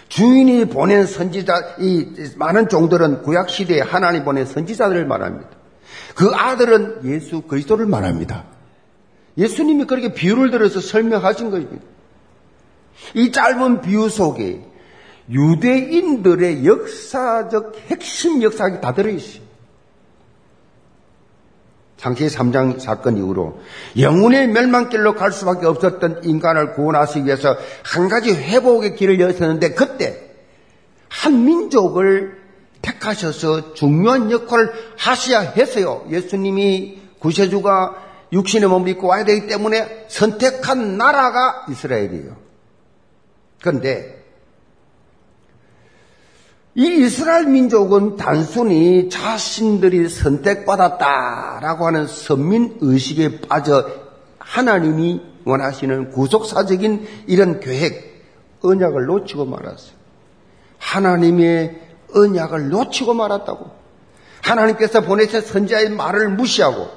주인이 0.10 0.66
보낸 0.66 1.06
선지자, 1.06 1.76
이 1.80 2.08
많은 2.38 2.70
종들은 2.70 3.24
구약 3.24 3.50
시대에 3.50 3.82
하나님 3.82 4.24
보낸 4.24 4.46
선지자들을 4.46 5.06
말합니다. 5.06 5.57
그 6.18 6.32
아들은 6.34 7.02
예수 7.06 7.42
그리스도를 7.42 7.86
말합니다. 7.86 8.46
예수님이 9.38 9.86
그렇게 9.86 10.16
비유를 10.16 10.50
들어서 10.50 10.82
설명하신 10.82 11.52
것입니다. 11.52 11.86
이 13.14 13.32
짧은 13.32 13.82
비유 13.82 14.10
속에 14.10 14.66
유대인들의 15.30 16.66
역사적 16.66 17.76
핵심 17.92 18.42
역사가 18.42 18.82
다 18.82 18.96
들어있어요. 18.96 19.44
창세기 21.98 22.36
3장 22.36 22.80
사건 22.80 23.18
이후로 23.18 23.60
영혼의 24.00 24.48
멸망길로 24.48 25.14
갈 25.14 25.32
수밖에 25.32 25.68
없었던 25.68 26.24
인간을 26.24 26.74
구원하시기 26.74 27.28
위해서 27.28 27.56
한 27.84 28.10
가지 28.10 28.32
회복의 28.34 28.96
길을 28.96 29.20
여셨는데 29.20 29.76
그때 29.76 30.32
한 31.10 31.46
민족을 31.46 32.37
택하셔서 32.88 33.74
중요한 33.74 34.32
역할을 34.32 34.72
하셔야 34.98 35.42
했어요. 35.42 36.06
예수님이 36.10 37.02
구세주가 37.20 38.08
육신의 38.32 38.70
몸을 38.70 38.90
입고 38.90 39.08
와야 39.08 39.24
되기 39.24 39.48
때문에 39.48 40.06
선택한 40.08 40.98
나라가 40.98 41.66
이스라엘이에요. 41.70 42.36
그런데 43.62 44.18
이 46.76 47.06
이스라엘 47.06 47.48
민족은 47.48 48.18
단순히 48.18 49.10
자신들이 49.10 50.10
선택받았다라고 50.10 51.88
하는 51.88 52.06
선민 52.06 52.78
의식에 52.82 53.42
빠져 53.42 53.90
하나님이 54.38 55.22
원하시는 55.44 56.12
구속사적인 56.12 57.08
이런 57.26 57.60
계획, 57.60 58.24
언약을 58.62 59.06
놓치고 59.06 59.46
말았어요. 59.46 59.98
하나님의 60.78 61.87
언약을 62.14 62.70
놓치고 62.70 63.14
말았다고. 63.14 63.72
하나님께서 64.42 65.02
보내신 65.02 65.42
선지자의 65.42 65.90
말을 65.90 66.30
무시하고 66.30 66.88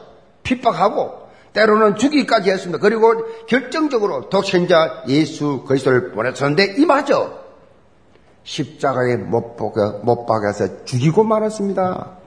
핍박하고 0.43 1.21
때로는 1.53 1.97
죽이기까지 1.97 2.51
했습니다. 2.51 2.79
그리고 2.79 3.25
결정적으로 3.47 4.29
독생자 4.29 5.03
예수 5.09 5.65
그리스도를 5.67 6.13
보내셨는데 6.13 6.77
이마저 6.79 7.41
십자가에 8.45 9.17
못, 9.17 9.57
박아, 9.57 10.01
못 10.03 10.27
박아서 10.27 10.85
죽이고 10.85 11.25
말았습니다. 11.25 12.19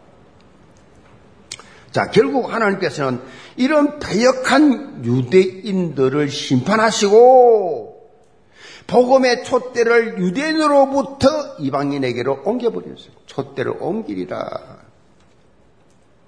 자, 1.92 2.10
결국 2.10 2.52
하나님께서는 2.52 3.22
이런 3.56 4.00
배역한 4.00 5.06
유대인들을 5.06 6.30
심판하시고 6.30 7.93
복음의 8.88 9.44
촛대를 9.44 10.20
유대인으로부터 10.20 11.56
이방인에게로 11.60 12.42
옮겨버렸어요. 12.46 13.12
촛대를 13.26 13.76
옮기리라. 13.80 14.84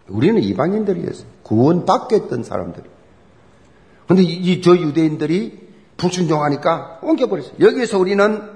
우리는 0.08 0.42
이방인들이었어요. 0.42 1.28
구원 1.44 1.86
받겠던 1.86 2.44
사람들. 2.44 2.84
근데 4.08 4.24
이, 4.24 4.62
저 4.62 4.76
유대인들이 4.76 5.66
불순종하니까 5.98 7.00
옮겨버렸어요. 7.02 7.54
여기서 7.60 8.00
우리는 8.00 8.56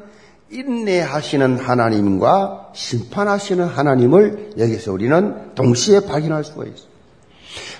인내하시는 0.51 1.57
하나님과 1.57 2.71
심판하시는 2.73 3.65
하나님을 3.65 4.53
여기서 4.57 4.91
우리는 4.93 5.53
동시에 5.55 6.01
발견할 6.01 6.43
수가 6.43 6.65
있어요. 6.65 6.89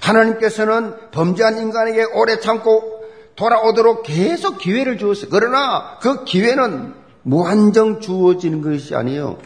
하나님께서는 0.01 0.93
범죄한 1.11 1.57
인간에게 1.57 2.05
오래 2.13 2.39
참고 2.39 2.98
돌아오도록 3.39 4.03
계속 4.03 4.57
기회를 4.57 4.97
주었어요. 4.97 5.29
그러나 5.31 5.97
그 6.01 6.25
기회는 6.25 6.93
무한정 7.23 8.01
주어지는 8.01 8.61
것이 8.61 8.95
아니에요. 8.95 9.37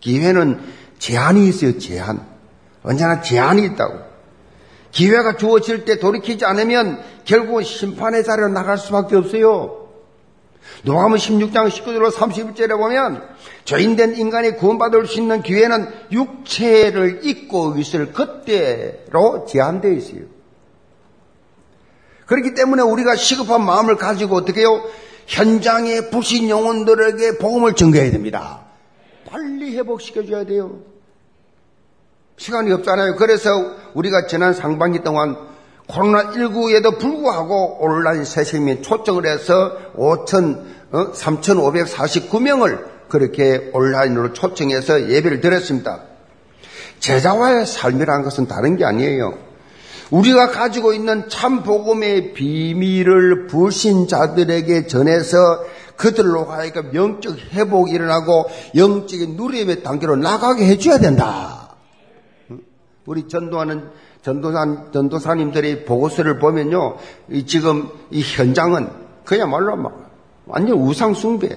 기회는 0.00 0.60
제한이 0.98 1.46
있어요, 1.48 1.78
제한. 1.78 2.26
언제나 2.82 3.20
제한이 3.20 3.64
있다고. 3.64 4.00
기회가 4.90 5.36
주어질 5.36 5.84
때 5.84 6.00
돌이키지 6.00 6.44
않으면 6.44 7.00
결국 7.24 7.62
심판의 7.62 8.24
자리로 8.24 8.48
나갈 8.48 8.76
수밖에 8.76 9.14
없어요. 9.14 9.88
노아문 10.82 11.18
16장 11.18 11.68
19절로 11.68 12.10
31절에 12.10 12.76
보면 12.76 13.22
죄인된 13.64 14.16
인간이 14.16 14.56
구원받을 14.56 15.06
수 15.06 15.20
있는 15.20 15.42
기회는 15.42 15.92
육체를 16.10 17.20
잊고 17.24 17.76
있을 17.76 18.12
그때로 18.12 19.46
제한되어 19.48 19.92
있어요. 19.92 20.35
그렇기 22.26 22.54
때문에 22.54 22.82
우리가 22.82 23.16
시급한 23.16 23.64
마음을 23.64 23.96
가지고 23.96 24.36
어떻게 24.36 24.60
해요? 24.60 24.82
현장의 25.26 26.10
부신 26.10 26.48
영혼들에게 26.48 27.38
복음을 27.38 27.74
전개해야 27.74 28.10
됩니다. 28.10 28.60
빨리 29.28 29.76
회복시켜줘야 29.76 30.44
돼요. 30.44 30.80
시간이 32.36 32.70
없잖아요. 32.72 33.16
그래서 33.16 33.50
우리가 33.94 34.26
지난 34.26 34.52
상반기 34.52 35.02
동안 35.02 35.36
코로나19에도 35.88 36.98
불구하고 36.98 37.78
온라인 37.80 38.24
세심이 38.24 38.82
초청을 38.82 39.26
해서 39.26 39.76
5천, 39.96 40.64
어? 40.92 41.12
3,549명을 41.12 43.08
그렇게 43.08 43.70
온라인으로 43.72 44.32
초청해서 44.32 45.10
예배를 45.10 45.40
드렸습니다. 45.40 46.02
제자와의 46.98 47.66
삶이라는 47.66 48.24
것은 48.24 48.48
다른 48.48 48.76
게 48.76 48.84
아니에요. 48.84 49.45
우리가 50.10 50.50
가지고 50.50 50.92
있는 50.92 51.28
참 51.28 51.62
복음의 51.62 52.32
비밀을 52.34 53.46
불신자들에게 53.46 54.86
전해서 54.86 55.36
그들로 55.96 56.44
하여금 56.44 56.94
영적 56.94 57.38
회복이 57.52 57.92
일어나고 57.92 58.46
영적인 58.76 59.36
누림의 59.36 59.82
단계로 59.82 60.16
나가게 60.16 60.66
해줘야 60.66 60.98
된다. 60.98 61.74
우리 63.06 63.28
전도하는 63.28 63.90
전도사, 64.22 64.90
전도사님들의 64.92 65.84
보고서를 65.84 66.38
보면요. 66.38 66.96
이 67.30 67.46
지금 67.46 67.88
이 68.10 68.22
현장은 68.22 68.90
그야말로 69.24 69.76
막 69.76 70.10
완전 70.46 70.78
우상숭배. 70.78 71.56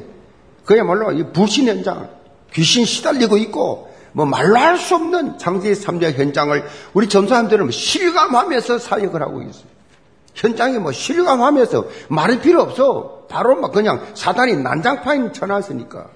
그야말로 0.65 1.11
이 1.11 1.31
불신 1.33 1.67
현장. 1.67 2.09
귀신 2.53 2.85
시달리고 2.85 3.37
있고 3.37 3.88
뭐 4.13 4.25
말로 4.25 4.57
할 4.57 4.77
수 4.77 4.95
없는 4.95 5.37
장세 5.37 5.71
3자 5.71 6.13
현장을 6.13 6.63
우리 6.93 7.07
전도사님들은 7.09 7.71
실감하면서 7.71 8.79
사역을 8.79 9.21
하고 9.21 9.41
있어요. 9.41 9.69
현장에 10.33 10.79
뭐 10.79 10.91
실감하면서 10.91 11.85
말이 12.09 12.39
필요 12.39 12.61
없어. 12.61 13.25
바로 13.29 13.55
막 13.55 13.71
그냥 13.71 14.05
사단이 14.13 14.57
난장판이 14.57 15.33
쳐놨으니까. 15.33 16.07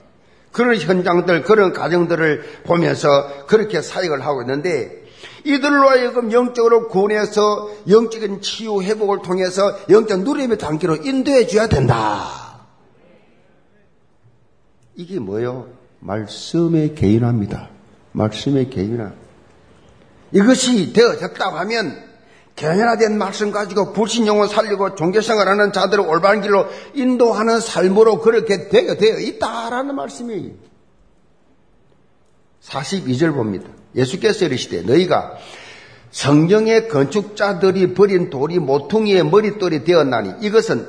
그런 0.51 0.75
현장들, 0.75 1.43
그런 1.43 1.73
가정들을 1.73 2.61
보면서 2.65 3.45
그렇게 3.47 3.81
사역을 3.81 4.25
하고 4.25 4.41
있는데 4.43 5.03
이들로 5.43 5.89
하여금 5.89 6.31
영적으로 6.31 6.87
구원해서 6.87 7.69
영적인 7.89 8.41
치유 8.41 8.81
회복을 8.81 9.21
통해서 9.23 9.75
영적 9.89 10.21
누림의 10.21 10.57
단계로 10.57 10.97
인도해 10.97 11.47
줘야 11.47 11.67
된다. 11.67 12.59
이게 14.95 15.19
뭐예요? 15.19 15.67
말씀의 15.99 16.95
개인화입니다. 16.95 17.72
말씀의 18.13 18.69
개인화. 18.69 19.11
이것이 20.31 20.93
되어졌다고 20.93 21.57
하면 21.57 22.13
개인화된 22.55 23.17
말씀 23.17 23.51
가지고 23.51 23.93
불신용을 23.93 24.47
살리고 24.47 24.95
종교생활 24.95 25.47
하는 25.47 25.73
자들을 25.73 26.05
올바른 26.07 26.41
길로 26.41 26.67
인도하는 26.93 27.59
삶으로 27.59 28.19
그렇게 28.19 28.69
되어 28.69 28.95
되어 28.95 29.19
있다라는 29.19 29.95
말씀이에요. 29.95 30.51
42절 32.61 33.33
봅니다. 33.33 33.67
예수께서 33.95 34.45
이르시되 34.45 34.81
너희가 34.83 35.37
성경의 36.11 36.89
건축자들이 36.89 37.93
버린 37.95 38.29
돌이 38.29 38.59
모퉁이의 38.59 39.25
머릿돌이 39.25 39.83
되었나니 39.83 40.45
이것은 40.45 40.87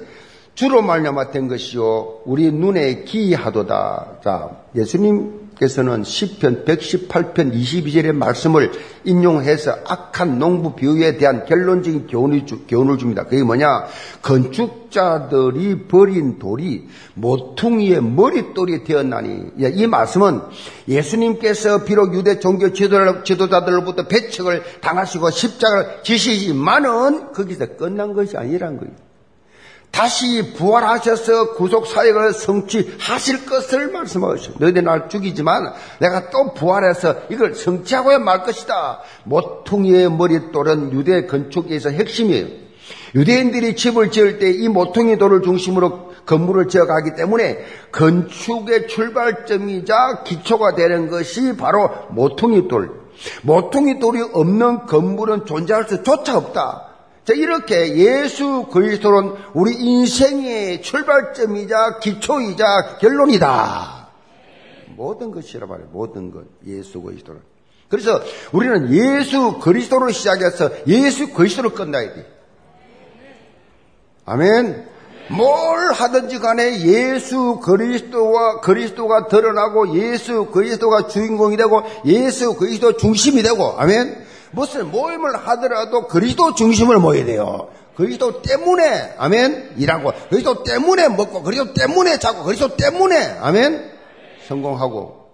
주로 0.54 0.82
말미암아 0.82 1.30
된 1.30 1.48
것이요 1.48 2.20
우리 2.26 2.52
눈에 2.52 3.04
기이하도다. 3.04 4.18
자, 4.22 4.50
예수님 4.76 5.43
께서는 5.58 6.02
10편 6.02 6.64
118편 6.64 7.54
22절의 7.54 8.12
말씀을 8.12 8.72
인용해서 9.04 9.78
악한 9.86 10.38
농부 10.38 10.74
비유에 10.74 11.16
대한 11.16 11.44
결론적인 11.44 12.06
교훈을, 12.06 12.46
주, 12.46 12.66
교훈을 12.66 12.98
줍니다. 12.98 13.24
그게 13.24 13.42
뭐냐? 13.42 13.86
건축자들이 14.22 15.86
버린 15.86 16.38
돌이 16.38 16.88
모퉁이의 17.14 18.02
머릿돌이 18.02 18.84
되었나니 18.84 19.52
이 19.58 19.86
말씀은 19.86 20.40
예수님께서 20.88 21.84
비록 21.84 22.14
유대 22.14 22.40
종교 22.40 22.72
지도자들로부터 22.72 24.08
배척을 24.08 24.62
당하시고 24.80 25.30
십자가를 25.30 26.02
지시지만은 26.02 27.32
거기서 27.32 27.76
끝난 27.76 28.12
것이 28.14 28.36
아니란 28.36 28.78
거예요. 28.78 29.13
다시 29.94 30.52
부활하셔서 30.54 31.54
구속 31.54 31.86
사역을 31.86 32.32
성취하실 32.32 33.46
것을 33.46 33.92
말씀하셨어요. 33.92 34.56
너희들 34.58 34.82
날 34.82 35.08
죽이지만 35.08 35.72
내가 36.00 36.30
또 36.30 36.52
부활해서 36.52 37.14
이걸 37.30 37.54
성취하고야 37.54 38.18
말 38.18 38.42
것이다. 38.42 39.02
모퉁이의 39.22 40.10
머릿돌은 40.10 40.92
유대 40.92 41.26
건축에서 41.26 41.90
핵심이에요. 41.90 42.64
유대인들이 43.14 43.76
집을 43.76 44.10
지을 44.10 44.40
때 44.40 44.50
이 44.50 44.68
모퉁이 44.68 45.16
돌을 45.16 45.42
중심으로 45.42 46.12
건물을 46.26 46.66
지어가기 46.68 47.14
때문에 47.14 47.64
건축의 47.92 48.88
출발점이자 48.88 50.24
기초가 50.24 50.74
되는 50.74 51.08
것이 51.08 51.56
바로 51.56 51.88
모퉁이 52.10 52.66
돌. 52.66 52.90
모퉁이 53.42 54.00
돌이 54.00 54.22
없는 54.32 54.86
건물은 54.86 55.46
존재할 55.46 55.84
수조차 55.88 56.36
없다. 56.36 56.93
자, 57.24 57.32
이렇게 57.32 57.96
예수 57.96 58.66
그리스도는 58.70 59.34
우리 59.54 59.74
인생의 59.74 60.82
출발점이자 60.82 61.98
기초이자 62.00 62.98
결론이다. 63.00 64.08
모든 64.96 65.30
것이라 65.30 65.66
말해요. 65.66 65.88
모든 65.90 66.30
것. 66.30 66.44
예수 66.66 67.00
그리스도는. 67.00 67.40
그래서 67.88 68.20
우리는 68.52 68.92
예수 68.92 69.58
그리스도로 69.58 70.10
시작해서 70.10 70.70
예수 70.86 71.32
그리스도로 71.32 71.72
끝나야 71.72 72.12
돼. 72.14 72.26
아멘. 74.26 74.88
뭘 75.30 75.92
하든지 75.92 76.38
간에 76.38 76.82
예수 76.82 77.60
그리스도와 77.62 78.60
그리스도가 78.60 79.28
드러나고 79.28 79.96
예수 79.96 80.46
그리스도가 80.46 81.08
주인공이 81.08 81.56
되고 81.56 81.82
예수 82.04 82.54
그리스도 82.54 82.96
중심이 82.96 83.42
되고 83.42 83.74
아멘. 83.78 84.24
무슨 84.54 84.90
모임을 84.90 85.36
하더라도 85.36 86.06
그리스도 86.06 86.54
중심을 86.54 86.98
모여야 86.98 87.24
돼요. 87.24 87.68
그리스도 87.96 88.42
때문에 88.42 89.14
아멘 89.18 89.74
일하고 89.76 90.12
그리스도 90.28 90.62
때문에 90.64 91.08
먹고 91.08 91.42
그리스도 91.42 91.74
때문에 91.74 92.18
자고 92.18 92.44
그리스도 92.44 92.76
때문에 92.76 93.38
아멘 93.40 93.92
성공하고 94.48 95.24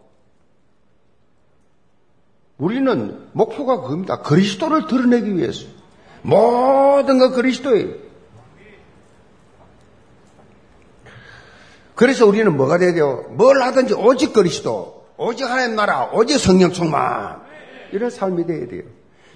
우리는 2.59 3.29
목표가 3.33 3.81
그겁니다. 3.81 4.21
그리스도를 4.21 4.87
드러내기 4.87 5.37
위해서 5.37 5.67
모든 6.23 7.19
거 7.19 7.31
그리스도예요. 7.31 8.11
그래서 11.95 12.27
우리는 12.27 12.55
뭐가 12.57 12.79
돼야 12.79 12.93
돼요? 12.93 13.25
뭘 13.31 13.61
하든지 13.63 13.95
오직 13.95 14.33
그리스도, 14.33 15.07
오직 15.17 15.45
하나님 15.45 15.77
나라, 15.77 16.11
오직 16.13 16.39
성령 16.39 16.73
충만 16.73 17.43
이런 17.93 18.11
삶이 18.11 18.47
돼야 18.47 18.67
돼요. 18.67 18.83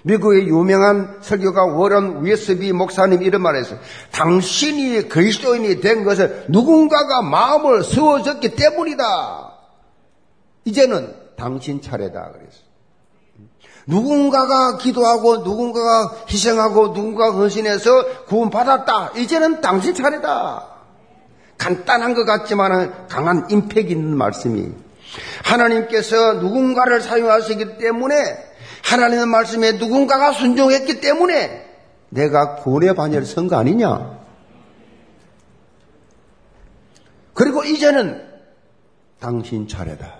미국의 0.05 0.47
유명한 0.47 1.17
설교가 1.21 1.65
워런 1.65 2.23
위스비 2.23 2.71
목사님 2.73 3.23
이런 3.23 3.41
말했어요. 3.41 3.79
당신이 4.11 5.09
그리스도인이 5.09 5.81
된 5.81 6.03
것은 6.03 6.45
누군가가 6.47 7.23
마음을 7.23 7.83
세워졌기 7.83 8.55
때문이다. 8.55 9.51
이제는 10.65 11.11
당신 11.35 11.81
차례다. 11.81 12.21
그랬어요. 12.33 12.65
누군가가 13.87 14.77
기도하고 14.77 15.37
누군가가 15.37 16.15
희생하고 16.29 16.89
누군가가 16.89 17.37
헌신해서 17.37 18.25
구원받았다. 18.25 19.13
이제는 19.17 19.61
당신 19.61 19.95
차례다. 19.95 20.67
간단한 21.57 22.13
것 22.13 22.25
같지만 22.25 23.07
강한 23.07 23.47
임팩 23.49 23.89
있는 23.89 24.15
말씀이 24.15 24.71
하나님께서 25.43 26.33
누군가를 26.33 27.01
사용하시기 27.01 27.77
때문에 27.77 28.15
하나님의 28.85 29.25
말씀에 29.25 29.71
누군가가 29.73 30.31
순종했기 30.31 31.01
때문에 31.01 31.65
내가 32.09 32.55
구원의 32.57 32.93
반열을 32.95 33.25
선 33.25 33.47
거 33.47 33.55
아니냐? 33.57 34.19
그리고 37.33 37.63
이제는 37.63 38.23
당신 39.19 39.67
차례다. 39.67 40.13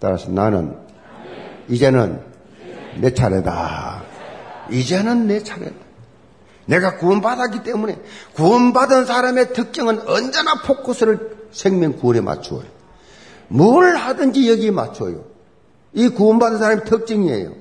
따라서 0.00 0.30
나는 0.30 0.76
이제는 1.68 2.22
내 3.00 3.12
차례다. 3.12 4.02
이제는 4.70 5.26
내 5.28 5.42
차례다. 5.42 5.76
내가 6.66 6.96
구원받았기 6.96 7.62
때문에 7.62 7.98
구원받은 8.34 9.04
사람의 9.04 9.52
특징은 9.52 10.08
언제나 10.08 10.62
포커스를 10.62 11.48
생명 11.52 11.96
구원에 11.96 12.20
맞추어요. 12.20 12.64
뭘 13.48 13.96
하든지 13.96 14.50
여기에 14.50 14.70
맞춰요. 14.72 15.24
이 15.98 16.08
구원받은 16.10 16.58
사람의 16.58 16.84
특징이에요. 16.84 17.54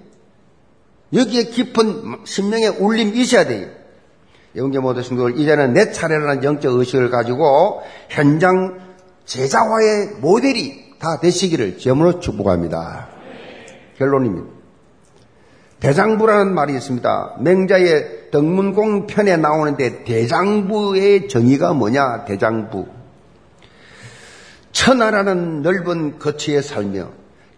여기에 1.11 1.45
깊은 1.45 2.19
신명의 2.23 2.69
울림이 2.69 3.19
있어야 3.19 3.47
돼요. 3.47 3.67
영계 4.55 4.77
모든 4.77 5.01
성도들 5.01 5.39
이제는 5.39 5.73
내 5.73 5.91
차례라는 5.91 6.43
영적 6.43 6.75
의식을 6.75 7.09
가지고 7.09 7.81
현장 8.09 8.79
제자화의 9.25 10.17
모델이 10.21 10.97
다 10.99 11.19
되시기를 11.19 11.79
점으로 11.79 12.19
축복합니다. 12.19 13.07
결론입니다. 13.97 14.47
대장부라는 15.79 16.53
말이 16.53 16.75
있습니다. 16.75 17.37
맹자의 17.39 18.29
덕문공 18.29 19.07
편에 19.07 19.37
나오는데 19.37 20.03
대장부의 20.03 21.27
정의가 21.27 21.73
뭐냐? 21.73 22.25
대장부. 22.25 22.85
천하라는 24.71 25.63
넓은 25.63 26.19
거치에 26.19 26.61
살며 26.61 27.09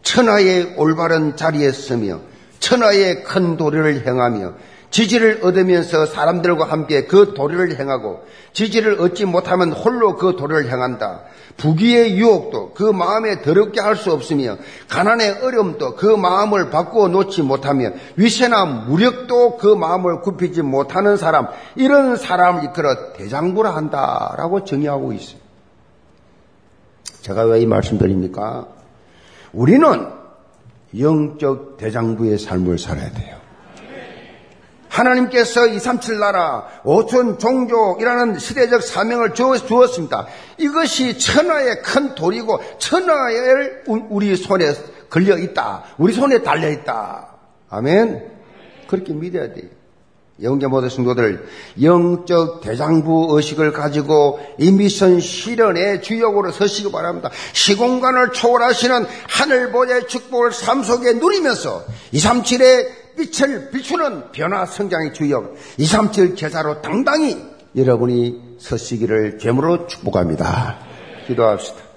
천하의 0.04 0.76
올바른 0.78 1.36
자리에 1.36 1.72
서며 1.72 2.22
천하의 2.60 3.24
큰 3.24 3.58
도리를 3.58 4.06
행하며 4.06 4.54
지지를 4.92 5.42
얻으면서 5.44 6.08
사람들과 6.08 6.66
함께 6.66 7.06
그 7.06 7.34
도리를 7.36 7.80
행하고 7.80 8.26
지지를 8.54 9.00
얻지 9.00 9.26
못하면 9.26 9.72
홀로 9.72 10.16
그 10.16 10.36
도리를 10.36 10.68
행한다. 10.72 11.22
부귀의 11.58 12.18
유혹도 12.18 12.72
그 12.74 12.84
마음에 12.84 13.42
더럽게 13.44 13.80
할 13.82 13.96
수 13.96 14.12
없으며 14.12 14.58
가난의 14.88 15.42
어려움도 15.44 15.96
그 15.96 16.08
마음을 16.08 16.72
바꾸어 16.72 17.08
놓지 17.10 17.44
못하며 17.44 17.92
위세나 18.16 18.66
무력도 18.66 19.58
그 19.58 19.68
마음을 19.68 20.22
굽히지 20.22 20.64
못하는 20.64 21.18
사람 21.18 21.50
이런 21.76 22.16
사람을 22.16 22.64
이끌어 22.66 23.14
대장부라 23.14 23.76
한다라고 23.76 24.64
정의하고 24.64 25.14
있어요. 25.14 25.40
제가 27.22 27.44
왜 27.44 27.62
이 27.62 27.66
말씀 27.68 27.98
드립니까? 28.00 28.66
우리는 29.54 30.08
영적 30.98 31.78
대장부의 31.78 32.38
삶을 32.38 32.80
살아야 32.80 33.12
돼요. 33.12 33.38
하나님께서 34.90 35.68
237 35.68 36.20
나라, 36.20 36.68
5천 36.84 37.40
종족이라는 37.40 38.40
시대적 38.40 38.82
사명을 38.82 39.34
주었습니다. 39.34 40.28
이것이 40.58 41.18
천하의 41.20 41.82
큰 41.84 42.16
돌이고 42.16 42.60
천하의 42.80 43.84
우리 43.86 44.36
손에 44.36 44.66
걸려 45.10 45.38
있다. 45.38 45.84
우리 45.98 46.14
손에 46.14 46.42
달려 46.42 46.70
있다. 46.70 47.28
아멘. 47.70 48.32
그렇게 48.88 49.14
믿어야 49.14 49.54
돼요. 49.54 49.70
영계 50.42 50.68
모든 50.68 50.90
성도들 50.90 51.46
영적 51.82 52.62
대장부 52.62 53.28
의식을 53.32 53.74
가지고 53.74 54.40
이 54.58 54.72
미션 54.72 55.20
실현의 55.20 56.02
주역으로 56.02 56.52
서시기 56.52 56.92
바랍니다. 56.92 57.30
시공간을 57.54 58.32
초월하시는 58.32 59.06
하늘보의 59.28 60.08
축복을 60.08 60.54
삶 60.54 60.84
속에 60.84 61.14
누리면서 61.14 61.84
237의 62.14 62.88
빛을 63.18 63.70
비추는 63.72 64.32
변화 64.32 64.66
성장의 64.66 65.14
주역 65.14 65.56
237 65.78 66.36
제자로 66.36 66.82
당당히 66.82 67.38
여러분이 67.76 68.58
서시기를 68.60 69.40
죄물로 69.40 69.88
축복합니다. 69.88 70.80
기도합시다. 71.28 71.89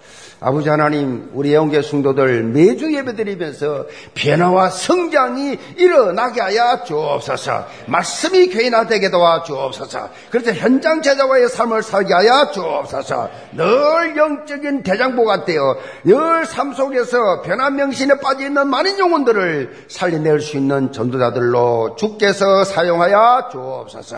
아버지 0.43 0.69
하나님, 0.69 1.31
우리 1.35 1.55
영계 1.55 1.83
성도들 1.83 2.43
매주 2.45 2.93
예배드리면서 2.95 3.87
변화와 4.15 4.71
성장이 4.71 5.59
일어나게 5.77 6.41
하여 6.41 6.83
주옵소서. 6.85 7.67
말씀이 7.87 8.49
교인화 8.49 8.87
되게 8.87 9.11
도와 9.11 9.43
주옵소서. 9.43 10.11
그래서 10.31 10.53
현장 10.53 11.01
제자와의 11.01 11.49
삶을 11.49 11.83
살게 11.83 12.13
하여 12.13 12.51
주옵소서. 12.51 13.31
늘 13.57 14.17
영적인 14.17 14.83
대장보가 14.83 15.45
되어 15.45 15.77
늘 16.05 16.43
삶 16.53 16.75
속에서 16.75 17.43
변화 17.43 17.71
명신에 17.71 18.19
빠져 18.21 18.47
있는 18.47 18.67
많은 18.69 18.99
영혼들을 18.99 19.87
살려낼 19.89 20.41
수 20.41 20.57
있는 20.57 20.93
전도자들로 20.93 21.97
주께서 21.97 22.65
사용하여 22.65 23.49
주옵소서. 23.53 24.17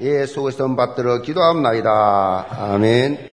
예수의 0.00 0.52
선 0.52 0.76
받들어 0.76 1.20
기도합니다. 1.22 2.46
아멘. 2.50 3.28